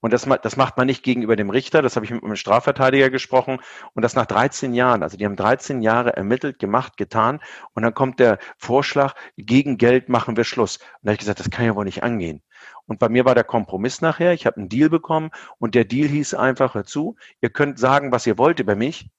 [0.00, 3.10] Und das, das macht man nicht gegenüber dem Richter, das habe ich mit einem Strafverteidiger
[3.10, 3.58] gesprochen.
[3.94, 5.02] Und das nach 13 Jahren.
[5.02, 7.40] Also die haben 13 Jahre ermittelt, gemacht, getan.
[7.72, 10.76] Und dann kommt der Vorschlag, gegen Geld machen wir Schluss.
[10.76, 12.42] Und da habe ich gesagt, das kann ja wohl nicht angehen.
[12.86, 14.32] Und bei mir war der Kompromiss nachher.
[14.32, 18.12] Ich habe einen Deal bekommen und der Deal hieß einfach, hör zu, ihr könnt sagen,
[18.12, 19.10] was ihr wollt über mich.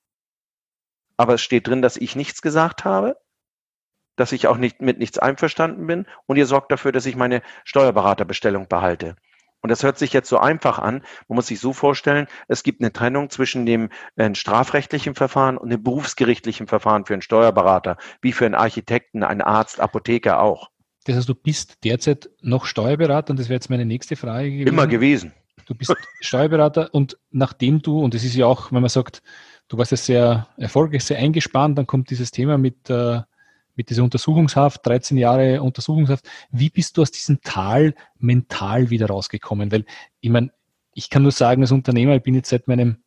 [1.17, 3.17] Aber es steht drin, dass ich nichts gesagt habe
[4.17, 7.41] dass ich auch nicht mit nichts einverstanden bin und ihr sorgt dafür, dass ich meine
[7.63, 9.15] Steuerberaterbestellung behalte.
[9.61, 11.03] Und das hört sich jetzt so einfach an.
[11.27, 15.69] Man muss sich so vorstellen, es gibt eine Trennung zwischen dem äh, strafrechtlichen Verfahren und
[15.69, 20.69] dem berufsgerichtlichen Verfahren für einen Steuerberater, wie für einen Architekten, einen Arzt, Apotheker auch.
[21.05, 24.67] Das heißt, du bist derzeit noch Steuerberater und das wäre jetzt meine nächste Frage gewesen.
[24.67, 25.33] Immer gewesen.
[25.65, 29.21] Du bist Steuerberater und nachdem du, und das ist ja auch, wenn man sagt,
[29.67, 33.21] du warst ja sehr erfolgreich, sehr eingespannt, dann kommt dieses Thema mit äh,
[33.77, 36.27] mit dieser Untersuchungshaft, 13 Jahre Untersuchungshaft.
[36.51, 39.71] Wie bist du aus diesem Tal mental wieder rausgekommen?
[39.71, 39.85] Weil
[40.19, 40.51] ich meine,
[40.93, 42.97] ich kann nur sagen, als Unternehmer, ich bin jetzt seit meinem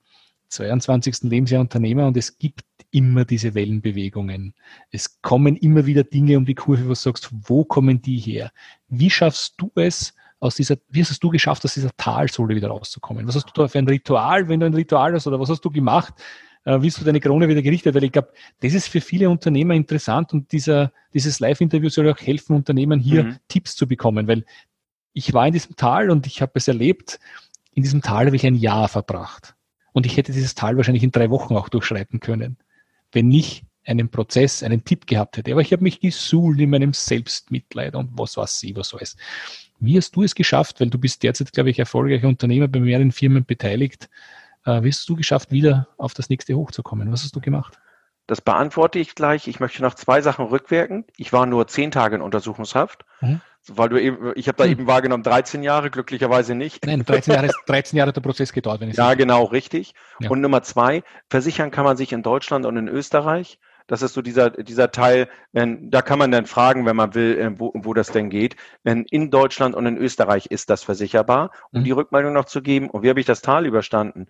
[0.48, 1.22] 22.
[1.24, 4.54] Lebensjahr Unternehmer und es gibt immer diese Wellenbewegungen.
[4.90, 8.50] Es kommen immer wieder Dinge um die Kurve, wo du sagst, wo kommen die her?
[8.88, 13.28] Wie schaffst du es, aus dieser, wie hast du geschafft, aus dieser Talsohle wieder rauszukommen?
[13.28, 15.64] Was hast du da für ein Ritual, wenn du ein Ritual hast, oder was hast
[15.64, 16.14] du gemacht,
[16.64, 17.94] äh, wie du deine Krone wieder gerichtet?
[17.94, 22.18] Weil ich glaube, das ist für viele Unternehmer interessant und dieser, dieses Live-Interview soll auch
[22.18, 23.36] helfen, Unternehmern hier mhm.
[23.48, 24.44] Tipps zu bekommen, weil
[25.12, 27.18] ich war in diesem Tal und ich habe es erlebt,
[27.74, 29.54] in diesem Tal habe ich ein Jahr verbracht.
[29.92, 32.58] Und ich hätte dieses Tal wahrscheinlich in drei Wochen auch durchschreiten können,
[33.12, 35.52] wenn ich einen Prozess, einen Tipp gehabt hätte.
[35.52, 39.16] Aber ich habe mich gesuhlt in meinem Selbstmitleid und was weiß ich, was alles.
[39.80, 40.80] Wie hast du es geschafft?
[40.80, 44.08] Weil du bist derzeit, glaube ich, erfolgreicher Unternehmer bei mehreren Firmen beteiligt.
[44.64, 47.10] Äh, wie hast du geschafft, wieder auf das nächste hochzukommen?
[47.12, 47.78] Was hast du gemacht?
[48.26, 49.48] Das beantworte ich gleich.
[49.48, 51.04] Ich möchte noch zwei Sachen rückwirken.
[51.16, 53.40] Ich war nur zehn Tage in Untersuchungshaft, mhm.
[53.66, 54.70] weil du eben, ich habe da mhm.
[54.70, 56.86] eben wahrgenommen 13 Jahre, glücklicherweise nicht.
[56.86, 59.94] Nein, 13 Jahre, 13 Jahre hat der Prozess gedauert, wenn ich Ja, genau, richtig.
[60.20, 60.30] Ja.
[60.30, 63.58] Und Nummer zwei, versichern kann man sich in Deutschland und in Österreich.
[63.90, 67.36] Das ist so dieser, dieser Teil, wenn, da kann man dann fragen, wenn man will,
[67.36, 68.54] äh, wo, wo das denn geht.
[68.84, 71.84] Wenn in Deutschland und in Österreich ist das versicherbar, um mhm.
[71.84, 72.88] die Rückmeldung noch zu geben.
[72.88, 74.28] Und wie habe ich das Tal überstanden?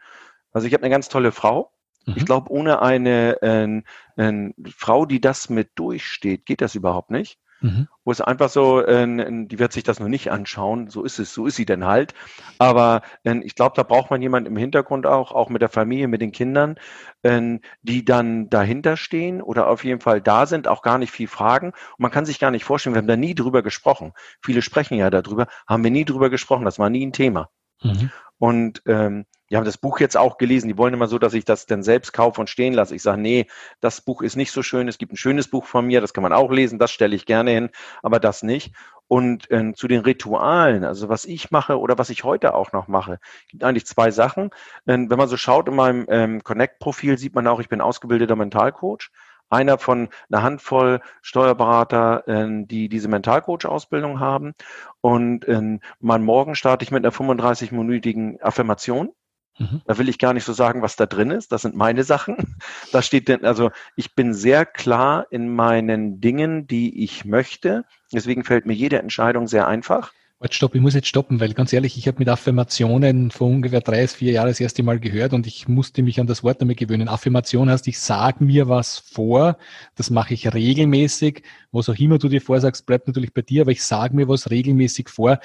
[0.50, 1.72] Also ich habe eine ganz tolle Frau.
[2.06, 2.14] Mhm.
[2.16, 3.82] Ich glaube, ohne eine äh,
[4.16, 7.38] äh, Frau, die das mit durchsteht, geht das überhaupt nicht.
[7.60, 7.88] Mhm.
[8.04, 9.06] Wo es einfach so, äh,
[9.46, 12.14] die wird sich das noch nicht anschauen, so ist es, so ist sie denn halt.
[12.58, 16.08] Aber äh, ich glaube, da braucht man jemanden im Hintergrund auch, auch mit der Familie,
[16.08, 16.76] mit den Kindern,
[17.22, 21.28] äh, die dann dahinter stehen oder auf jeden Fall da sind, auch gar nicht viel
[21.28, 21.68] fragen.
[21.68, 24.12] Und man kann sich gar nicht vorstellen, wir haben da nie drüber gesprochen.
[24.42, 27.50] Viele sprechen ja darüber, haben wir nie drüber gesprochen, das war nie ein Thema.
[27.82, 28.10] Mhm.
[28.38, 30.68] Und ähm, die haben das Buch jetzt auch gelesen.
[30.68, 32.94] Die wollen immer so, dass ich das dann selbst kaufe und stehen lasse.
[32.94, 33.46] Ich sage, nee,
[33.80, 34.88] das Buch ist nicht so schön.
[34.88, 37.26] Es gibt ein schönes Buch von mir, das kann man auch lesen, das stelle ich
[37.26, 37.70] gerne hin,
[38.02, 38.74] aber das nicht.
[39.08, 42.86] Und äh, zu den Ritualen, also was ich mache oder was ich heute auch noch
[42.86, 44.50] mache, gibt eigentlich zwei Sachen.
[44.86, 48.36] Äh, wenn man so schaut in meinem ähm, Connect-Profil, sieht man auch, ich bin ausgebildeter
[48.36, 49.10] Mentalcoach
[49.50, 54.54] einer von einer Handvoll Steuerberater, äh, die diese Mentalcoach-Ausbildung haben.
[55.00, 59.12] Und äh, mein Morgen starte ich mit einer 35-minütigen Affirmation.
[59.60, 59.82] Mhm.
[59.84, 61.52] Da will ich gar nicht so sagen, was da drin ist.
[61.52, 62.56] Das sind meine Sachen.
[62.92, 67.84] Da steht denn, also ich bin sehr klar in meinen Dingen, die ich möchte.
[68.12, 70.12] Deswegen fällt mir jede Entscheidung sehr einfach.
[70.38, 73.82] Warte, stopp, ich muss jetzt stoppen, weil ganz ehrlich, ich habe mit Affirmationen vor ungefähr
[73.82, 76.78] drei, vier Jahren das erste Mal gehört und ich musste mich an das Wort damit
[76.78, 77.08] gewöhnen.
[77.08, 79.58] Affirmation heißt, ich sage mir was vor,
[79.96, 81.42] das mache ich regelmäßig.
[81.72, 84.48] Was auch immer du dir vorsagst, bleibt natürlich bei dir, aber ich sage mir was
[84.48, 85.40] regelmäßig vor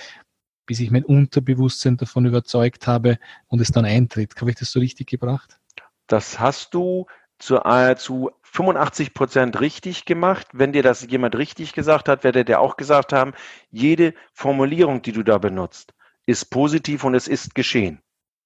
[0.65, 4.36] bis ich mein Unterbewusstsein davon überzeugt habe und es dann eintritt.
[4.39, 5.60] Habe ich das so richtig gebracht?
[6.08, 7.06] Das hast du
[7.39, 10.47] zu, äh, zu 85 Prozent richtig gemacht.
[10.54, 13.34] Wenn dir das jemand richtig gesagt hat, werde der auch gesagt haben,
[13.71, 15.93] jede Formulierung, die du da benutzt,
[16.25, 18.01] ist positiv und es ist geschehen.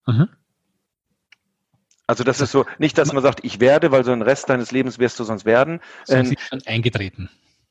[0.08, 0.30] Mhm.
[2.08, 4.72] Also das ist so, nicht, dass man sagt, ich werde, weil so ein Rest deines
[4.72, 5.80] Lebens wirst du sonst werden.
[6.06, 7.30] So ähm, schon eingetreten.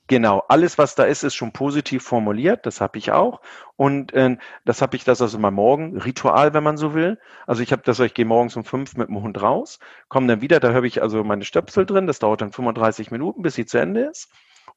[0.09, 2.65] Genau, alles, was da ist, ist schon positiv formuliert.
[2.65, 3.43] Das habe ich auch.
[3.77, 7.19] Und äh, das habe ich, das also mein Morgen-Ritual, wenn man so will.
[7.47, 10.41] Also ich habe das, ich gehe morgens um fünf mit dem Hund raus, komme dann
[10.41, 12.07] wieder, da habe ich also meine Stöpsel drin.
[12.07, 14.31] Das dauert dann 35 Minuten, bis sie zu Ende ist.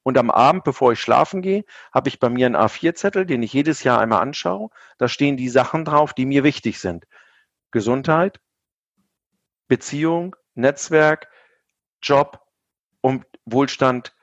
[0.04, 1.64] Und am Abend, bevor ich schlafen gehe,
[1.94, 4.70] habe ich bei mir einen A4-Zettel, den ich jedes Jahr einmal anschaue.
[4.98, 7.08] Da stehen die Sachen drauf, die mir wichtig sind.
[7.72, 8.42] Gesundheit,
[9.70, 11.30] Beziehung, Netzwerk,
[12.02, 12.42] Job
[13.00, 14.14] und Wohlstand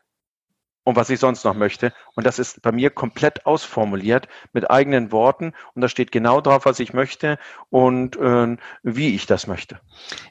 [0.89, 1.93] und was ich sonst noch möchte.
[2.15, 5.53] Und das ist bei mir komplett ausformuliert mit eigenen Worten.
[5.75, 9.81] Und da steht genau drauf, was ich möchte und äh, wie ich das möchte.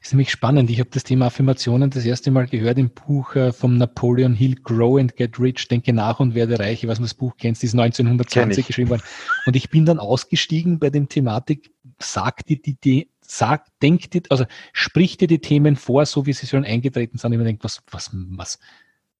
[0.01, 0.71] Ist nämlich spannend.
[0.71, 4.55] Ich habe das Thema Affirmationen das erste Mal gehört im Buch äh, vom Napoleon Hill,
[4.55, 6.83] Grow and Get Rich, Denke nach und werde reich.
[6.83, 9.03] Ich weiß, das Buch kennst, ist 1920 geschrieben worden.
[9.45, 14.45] Und ich bin dann ausgestiegen bei dem Thematik, sagt die, die, die sagt, denkt also
[14.73, 17.31] spricht dir die Themen vor, so wie sie schon eingetreten sind.
[17.31, 18.57] Ich mir denke, was, was, was,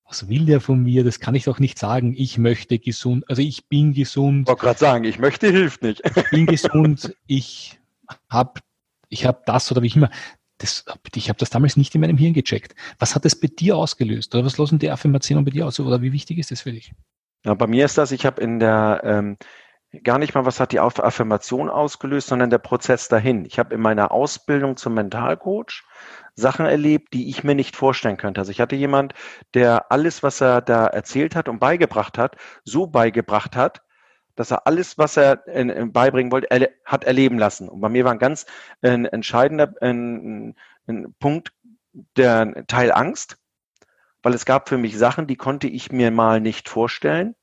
[0.07, 1.03] was will der von mir?
[1.03, 2.13] Das kann ich doch nicht sagen.
[2.17, 4.43] Ich möchte gesund, also ich bin gesund.
[4.43, 6.01] Ich wollte gerade sagen, ich möchte hilft nicht.
[6.05, 7.79] Ich bin gesund, ich
[8.29, 8.61] habe
[9.09, 10.09] ich hab das oder wie immer.
[10.59, 12.73] Das, ich habe das damals nicht in meinem Hirn gecheckt.
[12.97, 14.33] Was hat das bei dir ausgelöst?
[14.33, 15.79] Oder was losen die Affirmationen bei dir aus?
[15.79, 16.93] Oder wie wichtig ist das für dich?
[17.45, 19.37] Ja, bei mir ist das, ich habe in der ähm,
[20.03, 23.45] gar nicht mal, was hat die Affirmation ausgelöst, sondern der Prozess dahin.
[23.45, 25.83] Ich habe in meiner Ausbildung zum Mentalcoach
[26.35, 28.41] Sachen erlebt, die ich mir nicht vorstellen könnte.
[28.41, 29.13] Also ich hatte jemand,
[29.53, 33.81] der alles, was er da erzählt hat und beigebracht hat, so beigebracht hat,
[34.35, 37.67] dass er alles, was er in, in beibringen wollte, er, hat erleben lassen.
[37.67, 38.45] Und bei mir war ein ganz
[38.81, 40.55] ein entscheidender ein,
[40.87, 41.53] ein Punkt
[42.15, 43.37] der Teil Angst,
[44.21, 47.35] weil es gab für mich Sachen, die konnte ich mir mal nicht vorstellen.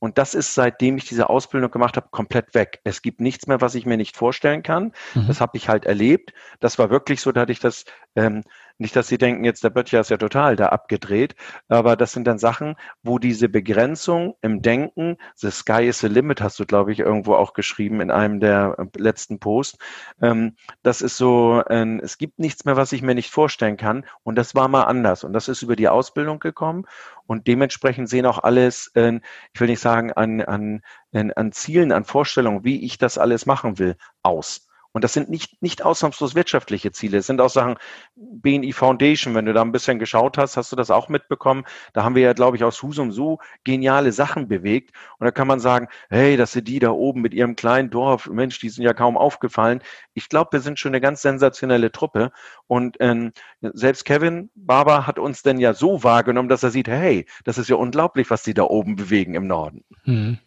[0.00, 2.80] Und das ist, seitdem ich diese Ausbildung gemacht habe, komplett weg.
[2.84, 4.92] Es gibt nichts mehr, was ich mir nicht vorstellen kann.
[5.14, 5.26] Mhm.
[5.26, 6.32] Das habe ich halt erlebt.
[6.60, 7.84] Das war wirklich so, da hatte ich das
[8.14, 8.42] ähm,
[8.78, 11.34] nicht, dass Sie denken, jetzt der Böttcher ist ja total da abgedreht,
[11.68, 16.40] aber das sind dann Sachen, wo diese Begrenzung im Denken, the sky is the limit,
[16.40, 19.78] hast du, glaube ich, irgendwo auch geschrieben in einem der äh, letzten Posts.
[20.22, 24.04] Ähm, das ist so, es gibt nichts mehr, was ich mir nicht vorstellen kann.
[24.22, 25.24] Und das war mal anders.
[25.24, 26.86] Und das ist über die Ausbildung gekommen.
[27.26, 32.64] Und dementsprechend sehen auch alles, ich will nicht sagen, an, an, an Zielen, an Vorstellungen,
[32.64, 34.67] wie ich das alles machen will, aus.
[34.98, 37.18] Und das sind nicht, nicht ausnahmslos wirtschaftliche Ziele.
[37.18, 37.76] Es sind auch Sachen,
[38.16, 41.62] BNI Foundation, wenn du da ein bisschen geschaut hast, hast du das auch mitbekommen.
[41.92, 44.90] Da haben wir ja, glaube ich, aus Husum so geniale Sachen bewegt.
[45.20, 48.28] Und da kann man sagen, hey, das sind die da oben mit ihrem kleinen Dorf.
[48.28, 49.84] Mensch, die sind ja kaum aufgefallen.
[50.14, 52.32] Ich glaube, wir sind schon eine ganz sensationelle Truppe.
[52.66, 53.30] Und ähm,
[53.60, 57.68] selbst Kevin Barber hat uns denn ja so wahrgenommen, dass er sieht, hey, das ist
[57.68, 59.84] ja unglaublich, was die da oben bewegen im Norden.
[60.04, 60.38] Mhm.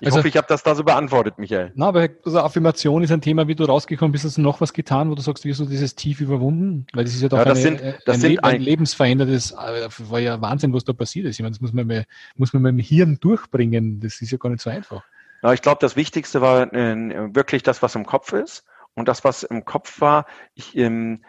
[0.00, 1.72] Ich also, hoffe, ich habe das da so beantwortet, Michael.
[1.74, 4.24] Na, aber also Affirmation ist ein Thema, wie du rausgekommen bist.
[4.24, 6.86] Hast du noch was getan, wo du sagst, wie hast du dieses Tief überwunden?
[6.92, 10.20] Weil das ist ja doch ja, eine, sind, das ein, sind ein, lebensveränderndes, äh, war
[10.20, 11.36] ja Wahnsinn, was da passiert ist.
[11.36, 12.04] Ich meine, das muss man, mal,
[12.36, 14.00] muss man mit dem Hirn durchbringen.
[14.00, 15.04] Das ist ja gar nicht so einfach.
[15.42, 18.64] Ja, ich glaube, das Wichtigste war äh, wirklich das, was im Kopf ist.
[18.94, 21.24] Und das, was im Kopf war, ich, ähm,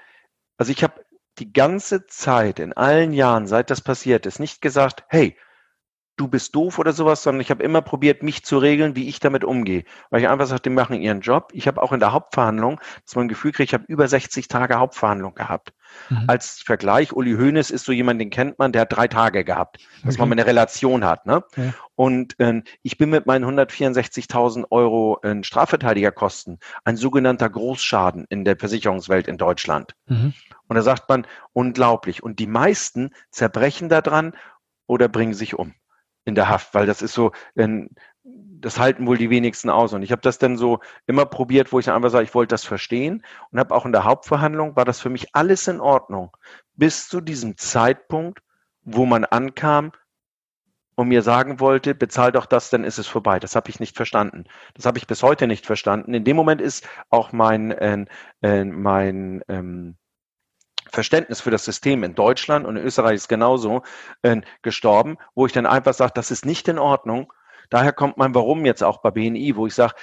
[0.58, 1.06] also ich habe
[1.40, 5.36] die ganze Zeit, in allen Jahren, seit das passiert ist, nicht gesagt, hey,
[6.18, 9.20] du bist doof oder sowas, sondern ich habe immer probiert, mich zu regeln, wie ich
[9.20, 9.84] damit umgehe.
[10.10, 11.50] Weil ich einfach sagte, die machen ihren Job.
[11.54, 14.48] Ich habe auch in der Hauptverhandlung, dass man ein Gefühl kriegt, ich habe über 60
[14.48, 15.74] Tage Hauptverhandlung gehabt.
[16.10, 16.24] Mhm.
[16.28, 19.80] Als Vergleich, Uli Hoeneß ist so jemand, den kennt man, der hat drei Tage gehabt,
[20.04, 20.22] dass okay.
[20.22, 21.26] man eine Relation hat.
[21.26, 21.44] Ne?
[21.58, 21.74] Ja.
[21.96, 28.58] Und äh, ich bin mit meinen 164.000 Euro in Strafverteidigerkosten ein sogenannter Großschaden in der
[28.58, 29.96] Versicherungswelt in Deutschland.
[30.08, 30.34] Mhm.
[30.68, 32.24] Und da sagt man, unglaublich.
[32.24, 34.34] Und die meisten zerbrechen daran
[34.88, 35.74] oder bringen sich um
[36.26, 37.32] in der Haft, weil das ist so,
[38.24, 39.94] das halten wohl die wenigsten aus.
[39.94, 42.66] Und ich habe das dann so immer probiert, wo ich einfach sage, ich wollte das
[42.66, 46.36] verstehen und habe auch in der Hauptverhandlung war das für mich alles in Ordnung,
[46.74, 48.42] bis zu diesem Zeitpunkt,
[48.82, 49.92] wo man ankam
[50.96, 53.40] und mir sagen wollte, bezahl doch das, dann ist es vorbei.
[53.40, 54.46] Das habe ich nicht verstanden.
[54.74, 56.14] Das habe ich bis heute nicht verstanden.
[56.14, 58.06] In dem Moment ist auch mein, äh,
[58.42, 59.98] äh, mein ähm,
[60.92, 63.84] Verständnis für das System in Deutschland und in Österreich ist genauso
[64.22, 67.34] äh, gestorben, wo ich dann einfach sage, das ist nicht in Ordnung.
[67.70, 69.94] Daher kommt mein Warum jetzt auch bei BNI, wo ich sage,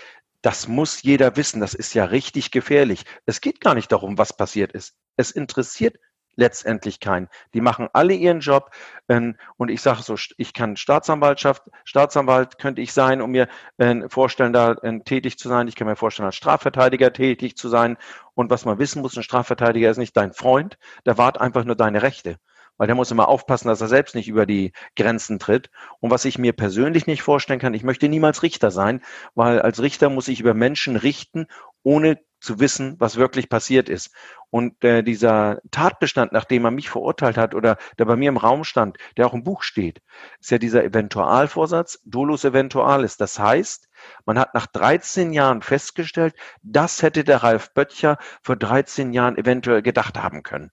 [0.42, 3.04] das muss jeder wissen, das ist ja richtig gefährlich.
[3.26, 4.96] Es geht gar nicht darum, was passiert ist.
[5.16, 5.96] Es interessiert
[6.36, 7.28] letztendlich keinen.
[7.54, 8.70] Die machen alle ihren Job.
[9.08, 14.08] Ähm, und ich sage so, ich kann Staatsanwaltschaft, Staatsanwalt könnte ich sein, um mir äh,
[14.08, 15.68] vorstellen, da äh, tätig zu sein.
[15.68, 17.96] Ich kann mir vorstellen, als Strafverteidiger tätig zu sein.
[18.34, 21.76] Und was man wissen muss, ein Strafverteidiger ist nicht dein Freund, der wahrt einfach nur
[21.76, 22.36] deine Rechte.
[22.78, 25.70] Weil der muss immer aufpassen, dass er selbst nicht über die Grenzen tritt.
[26.00, 29.02] Und was ich mir persönlich nicht vorstellen kann, ich möchte niemals Richter sein,
[29.34, 31.46] weil als Richter muss ich über Menschen richten,
[31.82, 34.10] ohne zu wissen, was wirklich passiert ist.
[34.50, 38.64] Und äh, dieser Tatbestand, nachdem er mich verurteilt hat oder der bei mir im Raum
[38.64, 40.02] stand, der auch im Buch steht,
[40.40, 43.16] ist ja dieser Eventualvorsatz, dolus eventualis.
[43.16, 43.88] Das heißt,
[44.26, 49.80] man hat nach 13 Jahren festgestellt, das hätte der Ralf Böttcher vor 13 Jahren eventuell
[49.80, 50.70] gedacht haben können.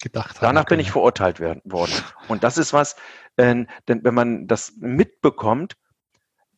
[0.00, 0.78] Gedacht haben Danach können.
[0.78, 1.92] bin ich verurteilt werden, worden.
[2.28, 2.94] Und das ist was,
[3.36, 5.76] äh, denn wenn man das mitbekommt,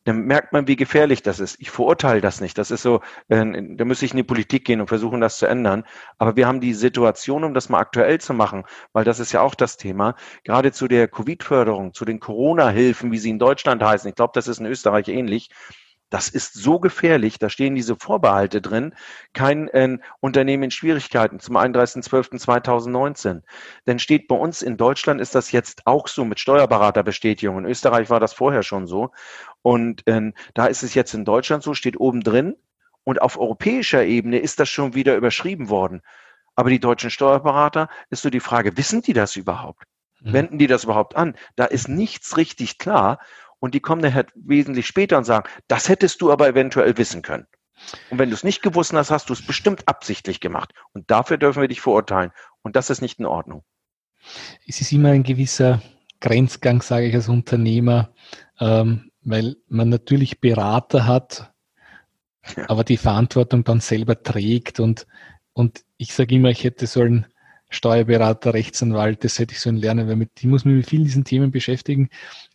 [0.03, 1.59] dann merkt man, wie gefährlich das ist.
[1.59, 2.57] Ich verurteile das nicht.
[2.57, 5.45] Das ist so, äh, da müsste ich in die Politik gehen und versuchen, das zu
[5.45, 5.83] ändern.
[6.17, 9.41] Aber wir haben die Situation, um das mal aktuell zu machen, weil das ist ja
[9.41, 14.09] auch das Thema, gerade zu der Covid-Förderung, zu den Corona-Hilfen, wie sie in Deutschland heißen.
[14.09, 15.49] Ich glaube, das ist in Österreich ähnlich.
[16.11, 18.93] Das ist so gefährlich, da stehen diese Vorbehalte drin,
[19.33, 23.43] kein äh, Unternehmen in Schwierigkeiten zum 31.12.2019.
[23.87, 27.59] Denn steht bei uns in Deutschland ist das jetzt auch so mit Steuerberaterbestätigung.
[27.59, 29.11] In Österreich war das vorher schon so.
[29.61, 32.57] Und äh, da ist es jetzt in Deutschland so, steht oben drin.
[33.05, 36.01] Und auf europäischer Ebene ist das schon wieder überschrieben worden.
[36.55, 39.85] Aber die deutschen Steuerberater ist so die Frage, wissen die das überhaupt?
[40.19, 40.33] Mhm.
[40.33, 41.35] Wenden die das überhaupt an?
[41.55, 43.19] Da ist nichts richtig klar
[43.61, 47.45] und die kommen daher wesentlich später und sagen, das hättest du aber eventuell wissen können.
[48.09, 50.73] Und wenn du es nicht gewusst hast, hast du es bestimmt absichtlich gemacht.
[50.93, 52.31] Und dafür dürfen wir dich verurteilen.
[52.63, 53.63] Und das ist nicht in Ordnung.
[54.67, 55.81] Es ist immer ein gewisser
[56.19, 58.13] Grenzgang, sage ich als Unternehmer,
[58.59, 61.53] ähm, weil man natürlich Berater hat,
[62.55, 62.67] ja.
[62.67, 64.79] aber die Verantwortung dann selber trägt.
[64.79, 65.05] Und,
[65.53, 67.27] und ich sage immer, ich hätte sollen
[67.71, 71.23] Steuerberater, Rechtsanwalt, das hätte ich sollen lernen, weil mit, die muss man mit vielen diesen
[71.23, 72.09] Themen beschäftigen.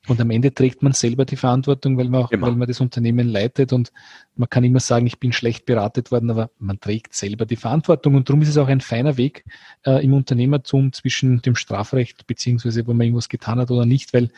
[0.07, 3.27] Und am Ende trägt man selber die Verantwortung, weil man auch, weil man das Unternehmen
[3.27, 3.93] leitet und
[4.37, 8.15] man kann immer sagen, ich bin schlecht beratet worden, aber man trägt selber die Verantwortung
[8.15, 9.45] und darum ist es auch ein feiner Weg
[9.85, 14.31] äh, im Unternehmertum zwischen dem Strafrecht beziehungsweise wo man irgendwas getan hat oder nicht, weil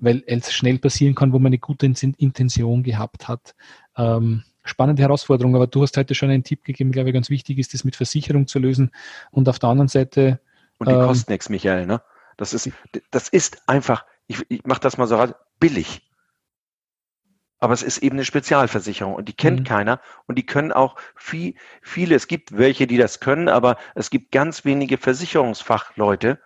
[0.00, 3.56] weil es schnell passieren kann, wo man eine gute Intention gehabt hat.
[3.96, 7.58] Ähm, spannende Herausforderung, aber du hast heute schon einen Tipp gegeben, glaube ich, ganz wichtig
[7.58, 8.90] ist, das mit Versicherung zu lösen
[9.30, 10.40] und auf der anderen Seite.
[10.78, 12.02] Und die ähm, kosten nichts, Michael, ne?
[12.36, 12.70] Das ist,
[13.10, 15.26] das ist einfach ich, ich mache das mal so
[15.58, 16.04] billig.
[17.58, 19.64] Aber es ist eben eine Spezialversicherung und die kennt mhm.
[19.64, 24.10] keiner und die können auch viel, viele, es gibt welche, die das können, aber es
[24.10, 26.38] gibt ganz wenige Versicherungsfachleute,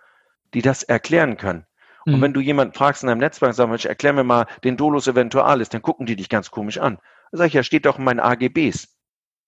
[0.55, 1.67] die das erklären können.
[2.05, 2.15] Mhm.
[2.15, 5.05] Und wenn du jemanden fragst in einem Netzwerk, sag mal, erklär mir mal den Dolus
[5.05, 6.97] Eventualis, dann gucken die dich ganz komisch an.
[7.33, 8.95] Da sag ich, ja, steht doch in meinen AGBs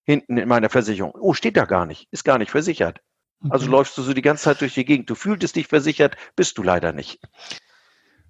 [0.05, 1.13] hinten in meiner Versicherung.
[1.19, 2.99] Oh, steht da gar nicht, ist gar nicht versichert.
[3.47, 5.07] Also läufst du so die ganze Zeit durch die Gegend.
[5.07, 7.19] Du fühltest dich versichert, bist du leider nicht.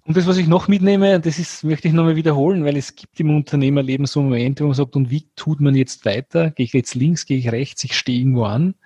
[0.06, 3.18] Und das, was ich noch mitnehme, das ist, möchte ich nochmal wiederholen, weil es gibt
[3.18, 6.50] im Unternehmerleben so Momente, wo man sagt, und wie tut man jetzt weiter?
[6.50, 8.76] Gehe ich jetzt links, gehe ich rechts, ich stehe irgendwo an?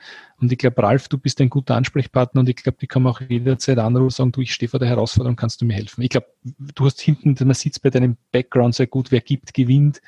[0.41, 3.13] Und ich glaube, Ralf, du bist ein guter Ansprechpartner und ich glaube, die kann man
[3.13, 6.01] auch jederzeit anrufen und sagen, du, ich stehe vor der Herausforderung, kannst du mir helfen?
[6.01, 9.53] Ich glaube, du hast hinten, man sieht es bei deinem Background sehr gut, wer gibt,
[9.53, 10.01] gewinnt,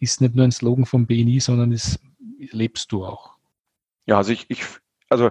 [0.00, 2.00] ist nicht nur ein Slogan vom BNI, sondern das
[2.50, 3.36] lebst du auch.
[4.06, 4.64] Ja, also ich, ich
[5.08, 5.30] also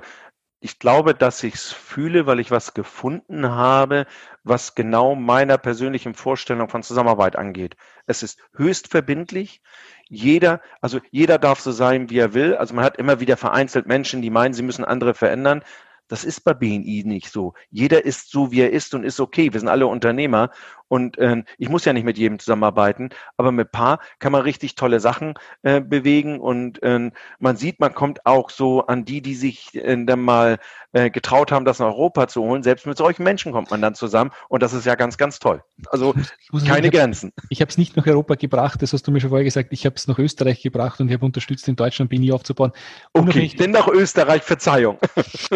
[0.59, 4.05] ich glaube, dass ich es fühle, weil ich was gefunden habe,
[4.43, 7.75] was genau meiner persönlichen Vorstellung von Zusammenarbeit angeht.
[8.07, 9.61] Es ist höchst verbindlich.
[10.07, 12.55] Jeder, also jeder darf so sein, wie er will.
[12.55, 15.63] Also man hat immer wieder vereinzelt Menschen, die meinen, sie müssen andere verändern.
[16.07, 17.53] Das ist bei BNI nicht so.
[17.71, 19.51] Jeder ist so, wie er ist und ist okay.
[19.53, 20.51] Wir sind alle Unternehmer
[20.87, 24.75] und äh, ich muss ja nicht mit jedem zusammenarbeiten, aber mit Paar kann man richtig
[24.75, 29.35] tolle Sachen äh, bewegen und äh, man sieht, man kommt auch so an die, die
[29.35, 30.59] sich äh, dann mal
[30.93, 32.63] äh, getraut haben, das in Europa zu holen.
[32.63, 35.61] Selbst mit solchen Menschen kommt man dann zusammen und das ist ja ganz, ganz toll.
[35.87, 37.33] Also keine sagen, Grenzen.
[37.49, 39.69] Ich habe es nicht nach Europa gebracht, das hast du mir schon vorher gesagt.
[39.71, 42.71] Ich habe es nach Österreich gebracht und ich habe unterstützt, in Deutschland BNI aufzubauen.
[43.13, 44.97] Okay, denn nach Österreich, Verzeihung.
[45.15, 45.49] ich,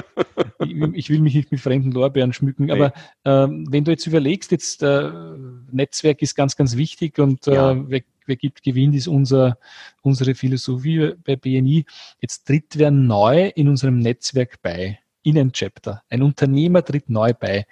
[0.94, 2.74] ich, will mich nicht mit fremden Lorbeeren schmücken, nee.
[2.74, 2.94] aber
[3.26, 5.10] ähm, wenn du jetzt überlegst, jetzt äh,
[5.72, 7.90] Netzwerk ist ganz, ganz wichtig und äh, ja.
[7.90, 9.58] wer, wer gibt, gewinnt, ist unser,
[10.02, 11.86] unsere Philosophie bei BNI.
[12.22, 16.04] Jetzt tritt wer neu in unserem Netzwerk bei, in ein Chapter.
[16.10, 17.66] Ein Unternehmer tritt neu bei.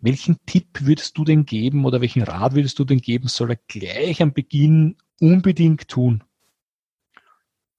[0.00, 3.58] Welchen Tipp würdest du denn geben oder welchen Rat würdest du denn geben, soll er
[3.68, 6.24] gleich am Beginn unbedingt tun?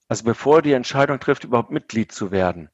[0.08, 2.69] Also bevor er die Entscheidung trifft, überhaupt Mitglied zu werden,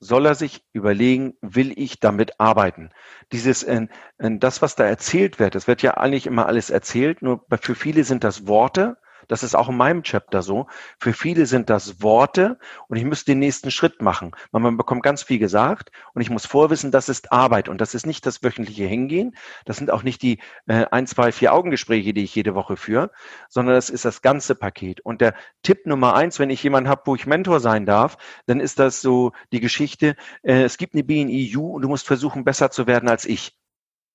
[0.00, 2.90] soll er sich überlegen, will ich damit arbeiten?
[3.32, 3.86] Dieses, äh,
[4.18, 7.74] äh, das, was da erzählt wird, das wird ja eigentlich immer alles erzählt, nur für
[7.74, 8.96] viele sind das Worte,
[9.28, 10.66] das ist auch in meinem Chapter so.
[10.98, 12.58] Für viele sind das Worte
[12.88, 14.32] und ich müsste den nächsten Schritt machen.
[14.52, 18.06] Man bekommt ganz viel gesagt und ich muss vorwissen, das ist Arbeit und das ist
[18.06, 19.36] nicht das wöchentliche Hingehen.
[19.64, 23.10] Das sind auch nicht die äh, ein, zwei, vier Augengespräche, die ich jede Woche führe,
[23.48, 25.00] sondern das ist das ganze Paket.
[25.00, 28.60] Und der Tipp Nummer eins, wenn ich jemanden habe, wo ich Mentor sein darf, dann
[28.60, 32.70] ist das so die Geschichte, äh, es gibt eine BNEU und du musst versuchen, besser
[32.70, 33.56] zu werden als ich.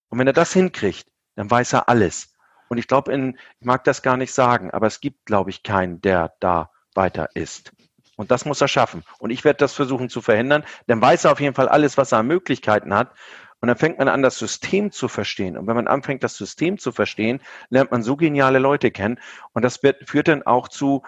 [0.10, 2.34] Und wenn er das hinkriegt, dann weiß er alles.
[2.70, 6.02] Und ich glaube, ich mag das gar nicht sagen, aber es gibt, glaube ich, keinen,
[6.02, 7.74] der da weiter ist.
[8.16, 9.04] Und das muss er schaffen.
[9.20, 10.64] Und ich werde das versuchen zu verhindern.
[10.88, 13.14] Dann weiß er auf jeden Fall alles, was er an Möglichkeiten hat.
[13.62, 15.58] Und dann fängt man an, das System zu verstehen.
[15.58, 19.20] Und wenn man anfängt, das System zu verstehen, lernt man so geniale Leute kennen.
[19.54, 21.04] Und das wird, führt dann auch zu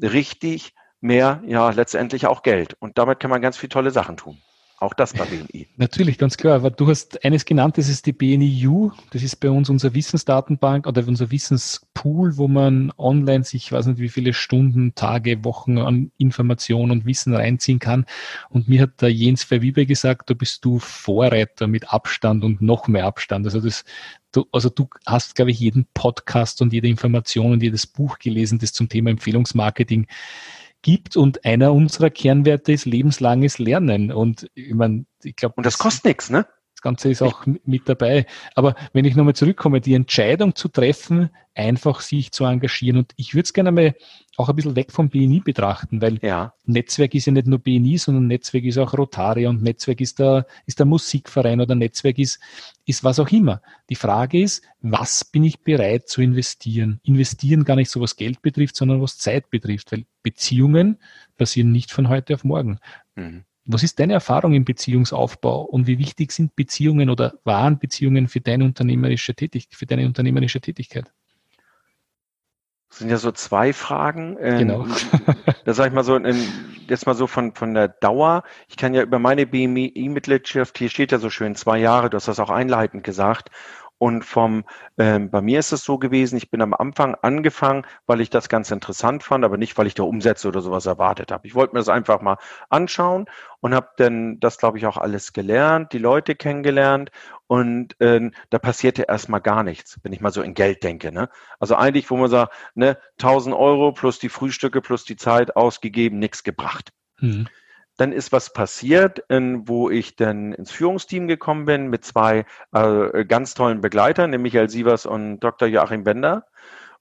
[0.00, 2.76] richtig mehr, ja, letztendlich auch Geld.
[2.80, 4.40] Und damit kann man ganz viele tolle Sachen tun.
[4.78, 5.68] Auch das bei BNI.
[5.76, 6.56] Natürlich, ganz klar.
[6.56, 8.90] Aber du hast eines genannt, das ist die BNI-U.
[9.12, 14.00] Das ist bei uns unsere Wissensdatenbank oder unser Wissenspool, wo man online sich, weiß nicht
[14.00, 18.04] wie viele Stunden, Tage, Wochen an Information und Wissen reinziehen kann.
[18.50, 22.88] Und mir hat der Jens Verwiebe gesagt, da bist du Vorreiter mit Abstand und noch
[22.88, 23.46] mehr Abstand.
[23.46, 23.84] Also das,
[24.32, 28.58] du, also du hast, glaube ich, jeden Podcast und jede Information und jedes Buch gelesen,
[28.58, 30.08] das zum Thema Empfehlungsmarketing
[30.84, 34.12] gibt und einer unserer Kernwerte ist lebenslanges Lernen.
[34.12, 35.54] Und ich meine, ich glaube.
[35.56, 36.46] Und das kostet nichts, ne?
[36.84, 38.26] Ganze ist auch mit dabei.
[38.54, 42.98] Aber wenn ich nochmal zurückkomme, die Entscheidung zu treffen, einfach sich zu engagieren.
[42.98, 43.94] Und ich würde es gerne mal
[44.36, 46.52] auch ein bisschen weg vom BNI betrachten, weil ja.
[46.66, 50.46] Netzwerk ist ja nicht nur BNI, sondern Netzwerk ist auch Rotary und Netzwerk ist der,
[50.66, 52.38] ist der Musikverein oder Netzwerk ist,
[52.84, 53.62] ist was auch immer.
[53.88, 57.00] Die Frage ist, was bin ich bereit zu investieren?
[57.04, 60.98] Investieren gar nicht so was Geld betrifft, sondern was Zeit betrifft, weil Beziehungen
[61.38, 62.78] passieren nicht von heute auf morgen.
[63.14, 63.44] Mhm.
[63.66, 68.40] Was ist deine Erfahrung im Beziehungsaufbau und wie wichtig sind Beziehungen oder waren Beziehungen für
[68.40, 71.10] deine unternehmerische Tätigkeit, für deine unternehmerische Tätigkeit?
[72.94, 74.36] Das sind ja so zwei Fragen.
[74.38, 74.86] Ähm, genau.
[75.64, 78.44] da sage ich mal so, jetzt mal so von, von der Dauer.
[78.68, 82.28] Ich kann ja über meine BMI-Mitgliedschaft, hier steht ja so schön zwei Jahre, du hast
[82.28, 83.50] das auch einleitend gesagt.
[83.98, 84.64] Und vom,
[84.98, 88.48] ähm, bei mir ist es so gewesen, ich bin am Anfang angefangen, weil ich das
[88.48, 91.46] ganz interessant fand, aber nicht, weil ich da Umsätze oder sowas erwartet habe.
[91.46, 92.36] Ich wollte mir das einfach mal
[92.68, 93.26] anschauen
[93.60, 97.10] und habe dann das, glaube ich, auch alles gelernt, die Leute kennengelernt
[97.46, 101.12] und äh, da passierte erstmal gar nichts, wenn ich mal so in Geld denke.
[101.12, 101.28] Ne?
[101.60, 106.18] Also eigentlich, wo man sagt, ne, 1000 Euro plus die Frühstücke plus die Zeit ausgegeben,
[106.18, 106.92] nichts gebracht.
[107.20, 107.48] Mhm.
[107.96, 113.54] Dann ist was passiert, wo ich dann ins Führungsteam gekommen bin mit zwei äh, ganz
[113.54, 115.68] tollen Begleitern, nämlich Michael Sievers und Dr.
[115.68, 116.46] Joachim Bender.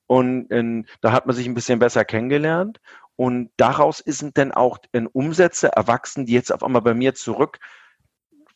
[0.06, 2.80] Und in, da hat man sich ein bisschen besser kennengelernt.
[3.16, 7.60] Und daraus sind dann auch in Umsätze erwachsen, die jetzt auf einmal bei mir zurück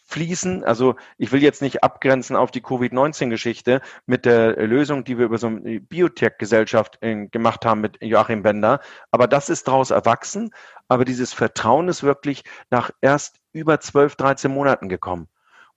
[0.07, 0.63] fließen.
[0.63, 5.37] Also ich will jetzt nicht abgrenzen auf die Covid-19-Geschichte mit der Lösung, die wir über
[5.37, 8.79] so eine Biotech-Gesellschaft äh, gemacht haben mit Joachim Bender.
[9.11, 10.51] Aber das ist daraus erwachsen.
[10.87, 15.27] Aber dieses Vertrauen ist wirklich nach erst über 12, 13 Monaten gekommen.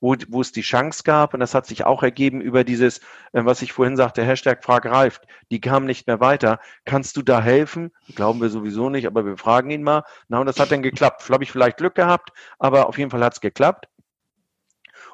[0.03, 3.01] Wo, wo es die Chance gab, und das hat sich auch ergeben über dieses,
[3.33, 5.21] äh, was ich vorhin sagte, Hashtag Frag Ralf,
[5.51, 6.59] die kamen nicht mehr weiter.
[6.87, 7.91] Kannst du da helfen?
[8.15, 10.05] Glauben wir sowieso nicht, aber wir fragen ihn mal.
[10.29, 11.29] Na, und das hat dann geklappt.
[11.29, 13.90] Habe ich vielleicht Glück gehabt, aber auf jeden Fall hat es geklappt.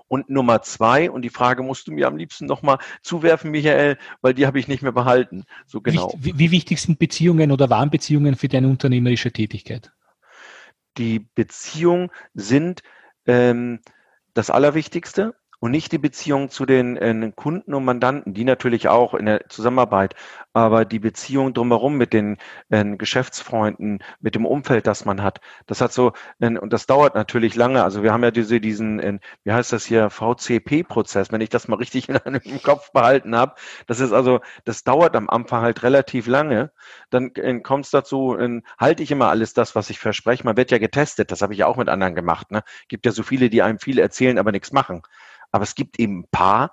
[0.09, 4.35] Und Nummer zwei, und die Frage musst du mir am liebsten nochmal zuwerfen, Michael, weil
[4.35, 5.45] die habe ich nicht mehr behalten.
[5.67, 6.15] So genau.
[6.17, 9.93] Wie, wie wichtig sind Beziehungen oder waren Beziehungen für deine unternehmerische Tätigkeit?
[10.97, 12.83] Die Beziehungen sind
[13.27, 13.81] ähm,
[14.35, 19.15] das Allerwichtigste und nicht die Beziehung zu den äh, Kunden und Mandanten, die natürlich auch
[19.15, 20.15] in der Zusammenarbeit,
[20.53, 22.39] aber die Beziehung drumherum mit den
[22.71, 27.15] äh, Geschäftsfreunden, mit dem Umfeld, das man hat, das hat so, äh, und das dauert
[27.15, 27.85] natürlich lange.
[27.85, 31.69] Also wir haben ja diese, diesen, äh, wie heißt das hier, VCP-Prozess, wenn ich das
[31.69, 33.55] mal richtig in im Kopf behalten habe.
[33.87, 36.73] Das ist also, das dauert am Anfang halt relativ lange.
[37.11, 40.45] Dann äh, kommt es dazu, äh, halte ich immer alles das, was ich verspreche.
[40.45, 42.51] Man wird ja getestet, das habe ich ja auch mit anderen gemacht.
[42.51, 42.63] Ne?
[42.89, 45.03] Gibt ja so viele, die einem viel erzählen, aber nichts machen.
[45.57, 46.71] Aber es gibt eben ein paar,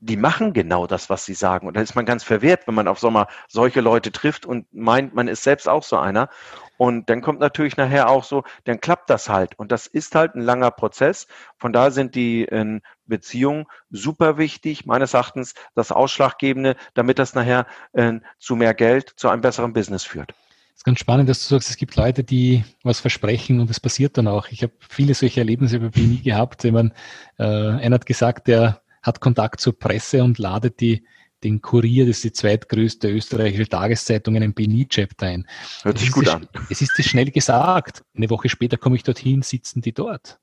[0.00, 1.66] die machen genau das, was sie sagen.
[1.66, 5.12] Und dann ist man ganz verwehrt, wenn man auf Sommer solche Leute trifft und meint,
[5.14, 6.30] man ist selbst auch so einer.
[6.78, 9.58] Und dann kommt natürlich nachher auch so, dann klappt das halt.
[9.58, 11.26] Und das ist halt ein langer Prozess.
[11.58, 17.66] Von daher sind die äh, Beziehungen super wichtig, meines Erachtens das Ausschlaggebende, damit das nachher
[17.92, 20.32] äh, zu mehr Geld, zu einem besseren Business führt.
[20.78, 23.80] Es ist ganz spannend, dass du sagst, es gibt Leute, die was versprechen und es
[23.80, 24.46] passiert dann auch.
[24.46, 26.62] Ich habe viele solche Erlebnisse bei BNI gehabt.
[26.62, 26.92] Wenn man,
[27.36, 31.04] äh, einer hat gesagt, der hat Kontakt zur Presse und ladet die,
[31.42, 35.48] den Kurier, das ist die zweitgrößte österreichische Tageszeitung, in einen BNI-Chapter ein.
[35.82, 36.48] Hört sich gut das, an.
[36.70, 38.04] Es ist schnell gesagt.
[38.14, 40.38] Eine Woche später komme ich dorthin, sitzen die dort.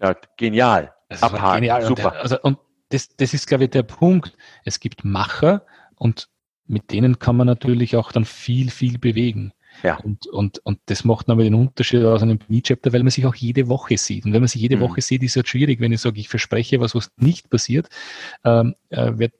[0.00, 0.92] Ja, genial.
[1.08, 1.60] Das Abhaken.
[1.60, 1.86] Genial.
[1.86, 2.10] Super.
[2.10, 2.58] Und, also, und
[2.88, 4.36] das, das ist, glaube ich, der Punkt.
[4.64, 6.30] Es gibt Macher und
[6.66, 9.52] mit denen kann man natürlich auch dann viel, viel bewegen.
[9.82, 9.96] Ja.
[9.96, 13.34] Und, und, und das macht nochmal den Unterschied aus einem B-Chapter, weil man sich auch
[13.34, 14.24] jede Woche sieht.
[14.24, 14.80] Und wenn man sich jede mhm.
[14.82, 17.88] Woche sieht, ist es halt schwierig, wenn ich sage, ich verspreche was, was nicht passiert,
[18.44, 19.32] ähm, äh, wird,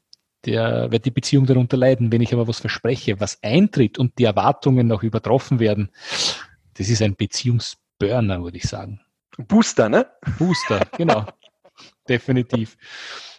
[0.44, 2.10] der, wird die Beziehung darunter leiden.
[2.10, 5.90] Wenn ich aber was verspreche, was eintritt und die Erwartungen noch übertroffen werden,
[6.74, 9.00] das ist ein Beziehungsburner, würde ich sagen.
[9.38, 10.06] Booster, ne?
[10.38, 11.26] Booster, genau.
[12.08, 12.76] Definitiv.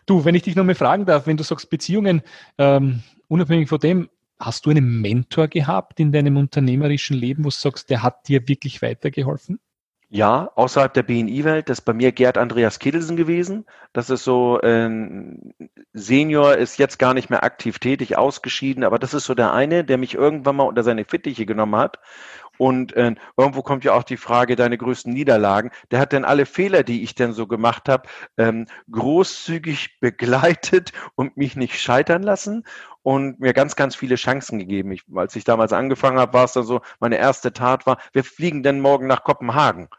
[0.05, 2.21] Du, wenn ich dich nochmal fragen darf, wenn du sagst Beziehungen,
[2.57, 4.09] ähm, unabhängig von dem,
[4.39, 8.47] hast du einen Mentor gehabt in deinem unternehmerischen Leben, wo du sagst, der hat dir
[8.47, 9.59] wirklich weitergeholfen?
[10.15, 13.65] Ja, außerhalb der BNI-Welt, das ist bei mir Gerd Andreas Kittelsen gewesen.
[13.93, 18.99] Das ist so, ein äh, Senior ist jetzt gar nicht mehr aktiv tätig, ausgeschieden, aber
[18.99, 21.97] das ist so der eine, der mich irgendwann mal unter seine Fittiche genommen hat
[22.59, 25.71] Und äh, irgendwo kommt ja auch die Frage, deine größten Niederlagen.
[25.89, 28.07] Der hat dann alle Fehler, die ich denn so gemacht habe,
[28.37, 32.65] ähm, großzügig begleitet und mich nicht scheitern lassen
[33.03, 34.91] und mir ganz, ganz viele Chancen gegeben.
[34.91, 38.23] Ich, als ich damals angefangen habe, war es dann so, meine erste Tat war, wir
[38.23, 39.89] fliegen denn morgen nach Kopenhagen.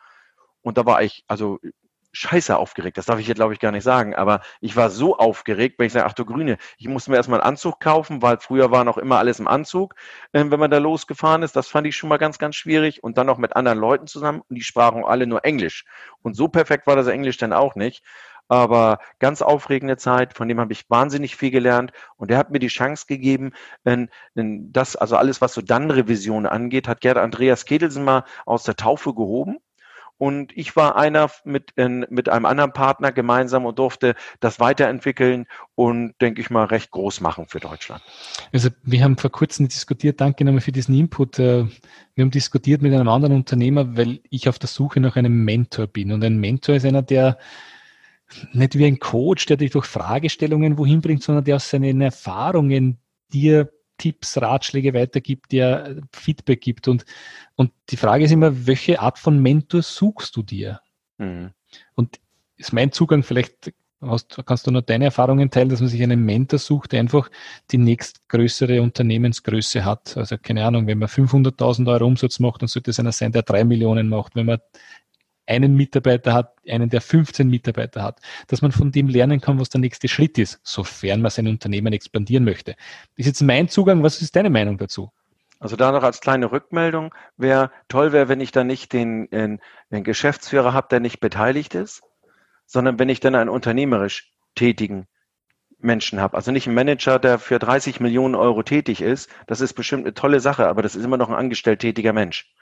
[0.63, 1.61] Und da war ich, also
[2.15, 2.97] scheiße aufgeregt.
[2.97, 4.15] Das darf ich hier, glaube ich, gar nicht sagen.
[4.15, 7.41] Aber ich war so aufgeregt, wenn ich sage, ach du Grüne, ich musste mir erstmal
[7.41, 9.95] einen Anzug kaufen, weil früher war noch immer alles im Anzug,
[10.33, 11.57] äh, wenn man da losgefahren ist.
[11.57, 13.03] Das fand ich schon mal ganz, ganz schwierig.
[13.03, 14.43] Und dann noch mit anderen Leuten zusammen.
[14.49, 15.85] Und die sprachen alle nur Englisch.
[16.23, 18.05] Und so perfekt war das Englisch dann auch nicht.
[18.55, 21.93] Aber ganz aufregende Zeit, von dem habe ich wahnsinnig viel gelernt.
[22.17, 23.53] Und der hat mir die Chance gegeben,
[23.83, 28.25] wenn, wenn das, also alles, was so dann Revision angeht, hat Gerd Andreas Kedelsen mal
[28.47, 29.59] aus der Taufe gehoben
[30.17, 35.47] und ich war einer mit, in, mit einem anderen Partner gemeinsam und durfte das weiterentwickeln
[35.75, 38.01] und, denke ich mal, recht groß machen für Deutschland.
[38.53, 41.39] Also wir haben vor kurzem diskutiert, danke nochmal für diesen Input.
[41.39, 41.67] Äh,
[42.15, 45.89] wir haben diskutiert mit einem anderen Unternehmer, weil ich auf der Suche nach einem Mentor
[45.89, 46.13] bin.
[46.13, 47.37] Und ein Mentor ist einer, der
[48.53, 52.99] nicht wie ein Coach, der dich durch Fragestellungen wohin bringt, sondern der aus seinen Erfahrungen
[53.33, 56.89] dir Tipps, Ratschläge weitergibt, der Feedback gibt.
[56.89, 57.05] Und,
[57.55, 60.81] und die Frage ist immer, welche Art von Mentor suchst du dir?
[61.19, 61.53] Mhm.
[61.95, 62.21] Und
[62.57, 66.25] ist mein Zugang, vielleicht hast, kannst du nur deine Erfahrungen teilen, dass man sich einen
[66.25, 67.31] Mentor sucht, der einfach
[67.71, 70.17] die nächstgrößere Unternehmensgröße hat.
[70.17, 73.43] Also keine Ahnung, wenn man 500.000 Euro Umsatz macht, dann sollte es einer sein, der
[73.43, 74.35] drei Millionen macht.
[74.35, 74.59] Wenn man
[75.47, 79.69] einen Mitarbeiter hat, einen, der 15 Mitarbeiter hat, dass man von dem lernen kann, was
[79.69, 82.73] der nächste Schritt ist, sofern man sein Unternehmen expandieren möchte.
[82.73, 84.03] Das ist jetzt mein Zugang.
[84.03, 85.11] Was ist deine Meinung dazu?
[85.61, 89.61] Also da noch als kleine Rückmeldung, wäre toll wäre, wenn ich da nicht den, den,
[89.91, 92.03] den Geschäftsführer habe, der nicht beteiligt ist,
[92.67, 95.07] sondern wenn ich dann einen unternehmerisch tätigen
[95.79, 96.37] Menschen habe.
[96.37, 99.31] Also nicht ein Manager, der für 30 Millionen Euro tätig ist.
[99.47, 102.53] Das ist bestimmt eine tolle Sache, aber das ist immer noch ein angestellt tätiger Mensch.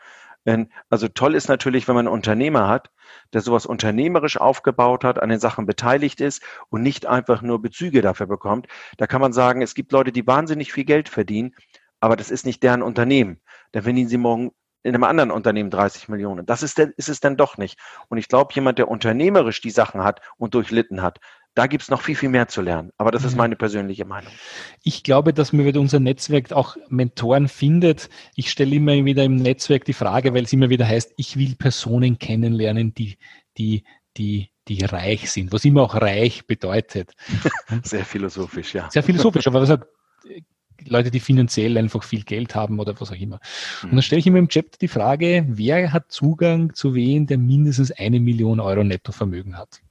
[0.90, 2.90] Also toll ist natürlich, wenn man einen Unternehmer hat,
[3.32, 8.02] der sowas unternehmerisch aufgebaut hat, an den Sachen beteiligt ist und nicht einfach nur Bezüge
[8.02, 8.66] dafür bekommt.
[8.96, 11.54] Da kann man sagen, es gibt Leute, die wahnsinnig viel Geld verdienen,
[12.00, 13.40] aber das ist nicht deren Unternehmen.
[13.70, 14.50] Dann verdienen sie morgen
[14.82, 16.44] in einem anderen Unternehmen 30 Millionen.
[16.44, 17.78] Das ist, ist es dann doch nicht.
[18.08, 21.20] Und ich glaube, jemand, der unternehmerisch die Sachen hat und durchlitten hat,
[21.54, 22.90] da gibt es noch viel, viel mehr zu lernen.
[22.96, 23.38] Aber das ist mhm.
[23.38, 24.32] meine persönliche Meinung.
[24.82, 28.08] Ich glaube, dass man über unser Netzwerk auch Mentoren findet.
[28.34, 31.54] Ich stelle immer wieder im Netzwerk die Frage, weil es immer wieder heißt, ich will
[31.56, 33.18] Personen kennenlernen, die,
[33.58, 33.84] die,
[34.16, 37.12] die, die reich sind, was immer auch reich bedeutet.
[37.82, 38.90] Sehr philosophisch, ja.
[38.90, 39.86] Sehr philosophisch, aber was sagt,
[40.86, 43.40] Leute, die finanziell einfach viel Geld haben oder was auch immer.
[43.82, 44.02] Und dann mhm.
[44.02, 48.20] stelle ich immer im Chat die Frage, wer hat Zugang zu wen, der mindestens eine
[48.20, 49.82] Million Euro Nettovermögen hat?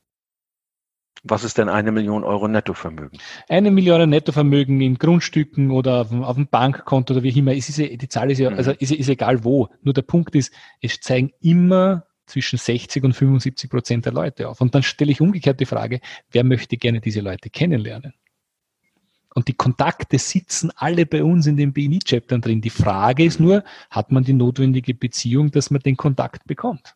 [1.24, 3.20] Was ist denn eine Million Euro Nettovermögen?
[3.48, 7.56] Eine Million Nettovermögen in Grundstücken oder auf, auf dem Bankkonto oder wie immer.
[7.56, 8.58] Es ist die Zahl ist ja, mhm.
[8.58, 9.70] also ist, ist egal wo.
[9.84, 10.52] Nur der Punkt ist,
[10.82, 14.62] es zeigen immer zwischen 60 und 75 Prozent der Leute auf.
[14.62, 16.00] Und dann stelle ich umgekehrt die Frage,
[16.32, 18.14] wer möchte gerne diese Leute kennenlernen?
[19.34, 22.62] Und die Kontakte sitzen alle bei uns in den BNI-Chaptern drin.
[22.62, 26.96] Die Frage ist nur, hat man die notwendige Beziehung, dass man den Kontakt bekommt?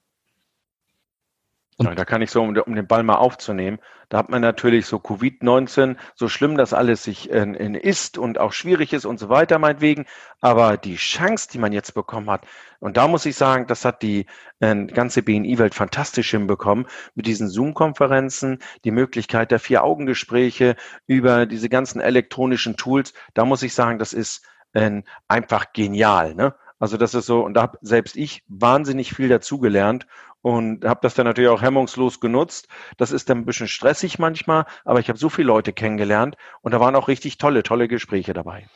[1.78, 4.86] Und ja, da kann ich so, um, den Ball mal aufzunehmen, da hat man natürlich
[4.86, 9.28] so Covid-19, so schlimm das alles sich äh, ist und auch schwierig ist und so
[9.28, 10.06] weiter, meinetwegen.
[10.40, 12.46] Aber die Chance, die man jetzt bekommen hat,
[12.80, 14.26] und da muss ich sagen, das hat die
[14.60, 22.00] äh, ganze BNI-Welt fantastisch hinbekommen, mit diesen Zoom-Konferenzen, die Möglichkeit der Vier-Augen-Gespräche über diese ganzen
[22.00, 23.14] elektronischen Tools.
[23.34, 26.36] Da muss ich sagen, das ist äh, einfach genial.
[26.36, 26.56] Ne?
[26.80, 30.08] Also das ist so, und da habe selbst ich wahnsinnig viel dazugelernt
[30.46, 32.68] und habe das dann natürlich auch hemmungslos genutzt.
[32.98, 36.72] Das ist dann ein bisschen stressig manchmal, aber ich habe so viele Leute kennengelernt und
[36.72, 38.68] da waren auch richtig tolle, tolle Gespräche dabei.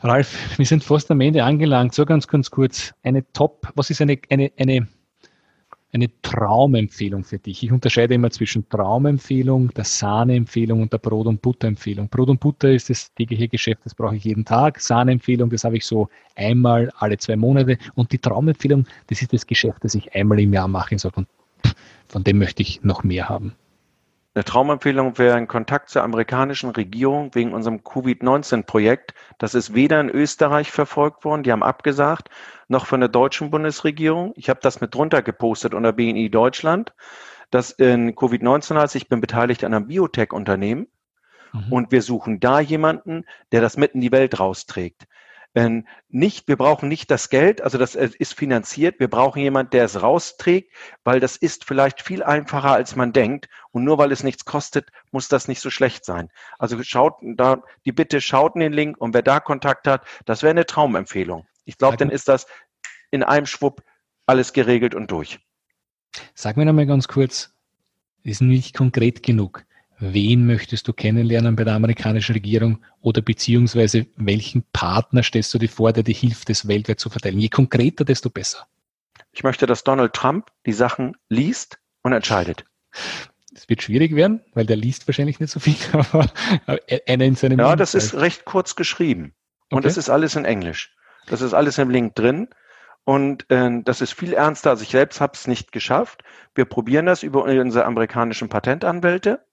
[0.00, 1.94] Ralf, wir sind fast am Ende angelangt.
[1.94, 2.92] So ganz, ganz kurz.
[3.04, 4.88] Eine Top, was ist eine, eine, eine
[5.92, 7.62] eine Traumempfehlung für dich?
[7.62, 12.08] Ich unterscheide immer zwischen Traumempfehlung, der Sahneempfehlung und der Brot- und Butterempfehlung.
[12.08, 14.80] Brot und Butter ist das tägliche Geschäft, das brauche ich jeden Tag.
[14.80, 17.78] Sahneempfehlung, das habe ich so einmal alle zwei Monate.
[17.94, 21.28] Und die Traumempfehlung, das ist das Geschäft, das ich einmal im Jahr mache und
[22.08, 23.54] von dem möchte ich noch mehr haben.
[24.32, 29.12] Eine Traumempfehlung wäre ein Kontakt zur amerikanischen Regierung wegen unserem Covid-19-Projekt.
[29.38, 32.30] Das ist weder in Österreich verfolgt worden, die haben abgesagt,
[32.68, 34.32] noch von der deutschen Bundesregierung.
[34.36, 36.94] Ich habe das mit drunter gepostet unter BNI Deutschland.
[37.50, 40.86] Das in Covid-19 heißt, ich bin beteiligt an einem Biotech-Unternehmen
[41.52, 41.72] mhm.
[41.72, 45.08] und wir suchen da jemanden, der das mitten in die Welt rausträgt.
[45.54, 49.00] Ähm, nicht, wir brauchen nicht das Geld, also das äh, ist finanziert.
[49.00, 50.72] Wir brauchen jemand, der es rausträgt,
[51.02, 53.48] weil das ist vielleicht viel einfacher, als man denkt.
[53.72, 56.28] Und nur weil es nichts kostet, muss das nicht so schlecht sein.
[56.58, 60.42] Also schaut da, die Bitte schaut in den Link und wer da Kontakt hat, das
[60.42, 61.46] wäre eine Traumempfehlung.
[61.64, 62.46] Ich glaube, dann ist das
[63.10, 63.82] in einem Schwupp
[64.26, 65.40] alles geregelt und durch.
[66.34, 67.52] Sag mir nochmal ganz kurz,
[68.22, 69.64] ist nicht konkret genug.
[70.02, 75.68] Wen möchtest du kennenlernen bei der amerikanischen Regierung oder beziehungsweise welchen Partner stellst du dir
[75.68, 77.38] vor, der dir hilft, das weltweit zu verteilen?
[77.38, 78.66] Je konkreter, desto besser.
[79.32, 82.64] Ich möchte, dass Donald Trump die Sachen liest und entscheidet.
[83.54, 86.30] Es wird schwierig werden, weil der liest wahrscheinlich nicht so viel, aber
[87.06, 87.58] einer in seinem.
[87.58, 89.34] Ja, das ist recht kurz geschrieben.
[89.68, 89.88] Und okay.
[89.88, 90.96] das ist alles in Englisch.
[91.26, 92.48] Das ist alles im Link drin.
[93.04, 94.70] Und äh, das ist viel ernster.
[94.70, 96.22] Also ich selbst habe es nicht geschafft.
[96.54, 99.44] Wir probieren das über unsere amerikanischen Patentanwälte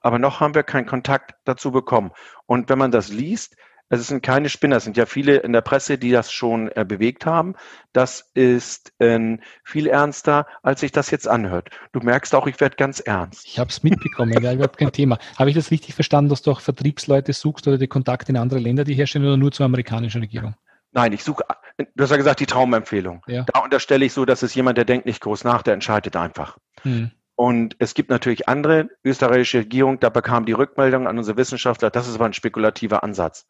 [0.00, 2.10] aber noch haben wir keinen Kontakt dazu bekommen.
[2.46, 3.56] Und wenn man das liest,
[3.92, 6.84] es sind keine Spinner, es sind ja viele in der Presse, die das schon äh,
[6.84, 7.56] bewegt haben.
[7.92, 11.70] Das ist äh, viel ernster, als sich das jetzt anhört.
[11.92, 13.46] Du merkst auch, ich werde ganz ernst.
[13.46, 15.18] Ich habe es mitbekommen, ja, überhaupt kein Thema.
[15.36, 18.60] Habe ich das richtig verstanden, dass du auch Vertriebsleute suchst oder die Kontakte in andere
[18.60, 20.54] Länder, die herstellen oder nur zur amerikanischen Regierung?
[20.92, 21.44] Nein, ich suche,
[21.78, 23.22] du hast ja gesagt, die Traumempfehlung.
[23.26, 23.44] Ja.
[23.52, 26.58] Da unterstelle ich so, dass es jemand, der denkt nicht groß nach, der entscheidet einfach.
[26.82, 27.10] Hm.
[27.40, 32.06] Und es gibt natürlich andere österreichische Regierungen, da bekam die Rückmeldung an unsere Wissenschaftler, das
[32.06, 33.46] ist aber ein spekulativer Ansatz.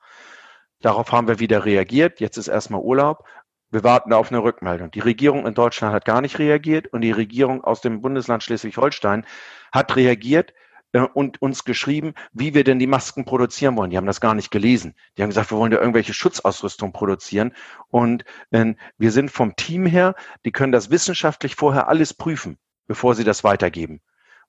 [0.81, 2.21] Darauf haben wir wieder reagiert.
[2.21, 3.25] Jetzt ist erstmal Urlaub.
[3.73, 4.93] Wir warten auf eine Rückmeldung.
[4.93, 9.27] Die Regierung in Deutschland hat gar nicht reagiert und die Regierung aus dem Bundesland Schleswig-Holstein
[9.73, 10.55] hat reagiert
[10.93, 13.91] äh, und uns geschrieben, wie wir denn die Masken produzieren wollen.
[13.91, 14.95] Die haben das gar nicht gelesen.
[15.19, 17.55] Die haben gesagt, wir wollen ja irgendwelche Schutzausrüstung produzieren.
[17.89, 20.15] Und äh, wir sind vom Team her,
[20.45, 22.57] die können das wissenschaftlich vorher alles prüfen
[22.91, 24.01] bevor sie das weitergeben.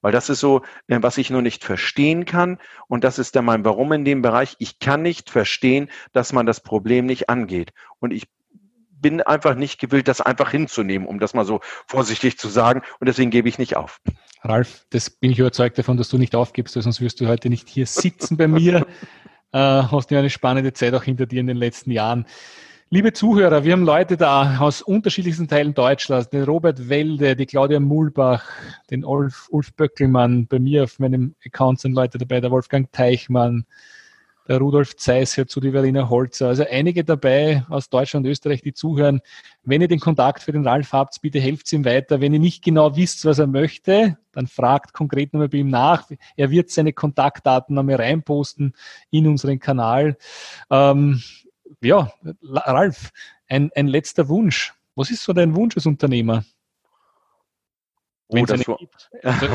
[0.02, 2.58] Weil das ist so, äh, was ich nur nicht verstehen kann.
[2.88, 4.56] Und das ist dann mein Warum in dem Bereich.
[4.58, 7.72] Ich kann nicht verstehen, dass man das Problem nicht angeht.
[8.00, 8.28] Und ich
[8.89, 12.82] bin einfach nicht gewillt, das einfach hinzunehmen, um das mal so vorsichtig zu sagen.
[13.00, 14.02] Und deswegen gebe ich nicht auf.
[14.42, 17.70] Ralf, das bin ich überzeugt davon, dass du nicht aufgibst, sonst wirst du heute nicht
[17.70, 18.88] hier sitzen bei mir.
[19.54, 22.26] Äh, hast ja eine spannende Zeit auch hinter dir in den letzten Jahren.
[22.94, 27.80] Liebe Zuhörer, wir haben Leute da aus unterschiedlichsten Teilen Deutschlands, den Robert Welde, die Claudia
[27.80, 28.44] Mulbach,
[28.89, 33.66] den Ulf, Ulf Böckelmann, bei mir auf meinem Account sind Leute dabei, der Wolfgang Teichmann,
[34.46, 36.50] der Rudolf Zeiss hört zu, die Verena Holzer.
[36.50, 39.22] Also einige dabei aus Deutschland und Österreich, die zuhören.
[39.64, 42.20] Wenn ihr den Kontakt für den Ralf habt, bitte helft ihm weiter.
[42.20, 46.10] Wenn ihr nicht genau wisst, was er möchte, dann fragt konkret nochmal bei ihm nach.
[46.36, 48.74] Er wird seine Kontaktdaten nochmal reinposten
[49.12, 50.18] in unseren Kanal.
[50.70, 51.22] Ähm,
[51.82, 52.11] ja,
[52.43, 53.11] Ralf,
[53.47, 54.74] ein, ein letzter Wunsch.
[54.95, 56.43] Was ist so dein Wunsch als Unternehmer?
[58.32, 58.67] Wenn oh, es.
[59.24, 59.47] Also,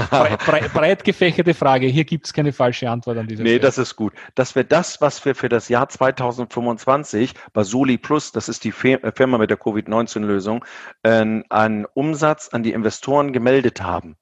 [0.45, 1.87] breit, breit, gefächerte Frage.
[1.87, 3.61] Hier gibt es keine falsche Antwort an dieser Nee, Stelle.
[3.61, 4.13] das ist gut.
[4.35, 8.75] Dass wir das, was wir für das Jahr 2025 bei Soli Plus, das ist die
[8.83, 10.65] äh, Firma mit der Covid-19-Lösung,
[11.05, 14.17] äh, an Umsatz an die Investoren gemeldet haben,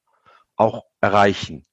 [0.55, 1.65] auch erreichen.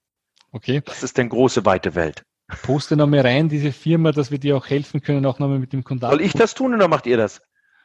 [0.50, 0.82] Okay.
[0.84, 2.24] Das ist denn große, weite Welt.
[2.62, 5.84] Poste nochmal rein, diese Firma, dass wir dir auch helfen können, auch nochmal mit dem
[5.84, 6.12] Kontakt.
[6.12, 7.40] Soll ich das tun oder macht ihr das?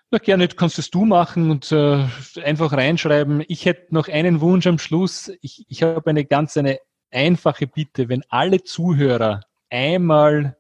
[0.10, 2.06] Na gerne, kannst es du machen und äh,
[2.44, 3.44] einfach reinschreiben.
[3.48, 5.32] Ich hätte noch einen Wunsch am Schluss.
[5.42, 6.80] Ich, ich habe eine ganz eine
[7.12, 8.08] einfache Bitte.
[8.08, 10.56] Wenn alle Zuhörer einmal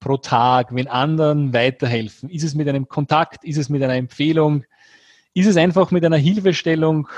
[0.00, 4.64] pro Tag, wenn anderen weiterhelfen, ist es mit einem Kontakt, ist es mit einer Empfehlung,
[5.32, 7.08] ist es einfach mit einer Hilfestellung,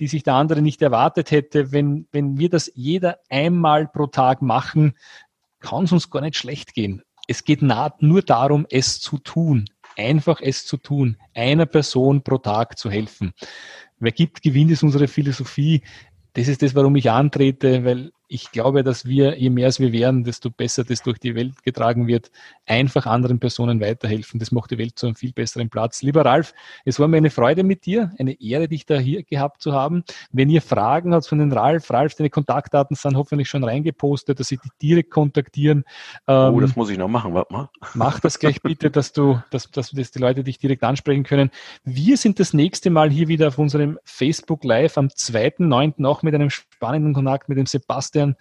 [0.00, 1.72] die sich der andere nicht erwartet hätte.
[1.72, 4.94] Wenn, wenn wir das jeder einmal pro Tag machen,
[5.60, 7.02] kann es uns gar nicht schlecht gehen.
[7.26, 9.66] Es geht nur darum, es zu tun.
[9.96, 11.16] Einfach es zu tun.
[11.34, 13.32] Einer Person pro Tag zu helfen.
[13.98, 15.82] Wer gibt, gewinnt ist unsere Philosophie.
[16.34, 19.90] Das ist das, warum ich antrete, weil ich glaube, dass wir, je mehr es wir
[19.90, 22.30] werden, desto besser das durch die Welt getragen wird,
[22.66, 24.38] einfach anderen Personen weiterhelfen.
[24.38, 26.02] Das macht die Welt zu einem viel besseren Platz.
[26.02, 26.52] Lieber Ralf,
[26.84, 30.04] es war mir eine Freude mit dir, eine Ehre, dich da hier gehabt zu haben.
[30.30, 34.48] Wenn ihr Fragen habt von den Ralf, Ralf, deine Kontaktdaten sind hoffentlich schon reingepostet, dass
[34.48, 35.84] sie dich direkt kontaktieren.
[36.26, 37.70] Ähm, oh, das muss ich noch machen, warte mal.
[37.94, 41.50] Mach das gleich bitte, dass du, dass, dass, dass die Leute dich direkt ansprechen können.
[41.84, 46.04] Wir sind das nächste Mal hier wieder auf unserem Facebook Live am 2.9.
[46.04, 48.36] auch mit einem spannenden Kontakt mit dem Sebastian Sebastian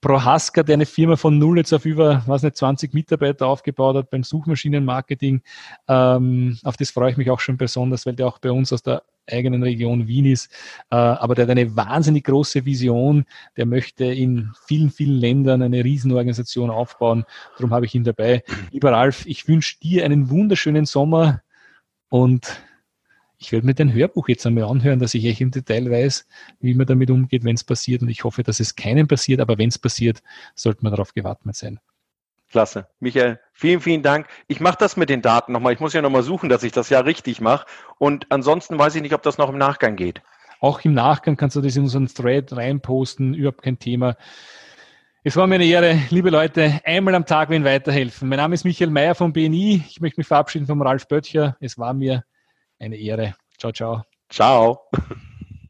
[0.00, 4.10] Prohaska, der eine Firma von null jetzt auf über, was nicht, 20 Mitarbeiter aufgebaut hat
[4.10, 5.42] beim Suchmaschinenmarketing.
[5.86, 8.82] Ähm, auf das freue ich mich auch schon besonders, weil der auch bei uns aus
[8.82, 10.50] der eigenen Region Wien ist.
[10.90, 13.26] Äh, aber der hat eine wahnsinnig große Vision.
[13.56, 17.24] Der möchte in vielen, vielen Ländern eine Riesenorganisation aufbauen.
[17.56, 18.42] Darum habe ich ihn dabei.
[18.72, 21.42] Lieber Ralf, ich wünsche dir einen wunderschönen Sommer
[22.08, 22.60] und
[23.42, 26.26] ich werde mir den Hörbuch jetzt einmal anhören, dass ich echt im Detail weiß,
[26.60, 28.00] wie man damit umgeht, wenn es passiert.
[28.02, 30.22] Und ich hoffe, dass es keinem passiert, aber wenn es passiert,
[30.54, 31.80] sollte man darauf gewappnet sein.
[32.50, 32.86] Klasse.
[33.00, 34.28] Michael, vielen, vielen Dank.
[34.46, 35.72] Ich mache das mit den Daten nochmal.
[35.72, 37.66] Ich muss ja nochmal suchen, dass ich das ja richtig mache.
[37.98, 40.22] Und ansonsten weiß ich nicht, ob das noch im Nachgang geht.
[40.60, 44.16] Auch im Nachgang kannst du das in unseren Thread reinposten, überhaupt kein Thema.
[45.24, 48.28] Es war mir eine Ehre, liebe Leute, einmal am Tag wen weiterhelfen.
[48.28, 49.82] Mein Name ist Michael Mayer vom BNI.
[49.88, 51.56] Ich möchte mich verabschieden vom Ralf Böttcher.
[51.58, 52.24] Es war mir
[52.82, 53.34] eine Ehre.
[53.58, 54.04] Ciao, ciao.
[54.28, 54.88] Ciao.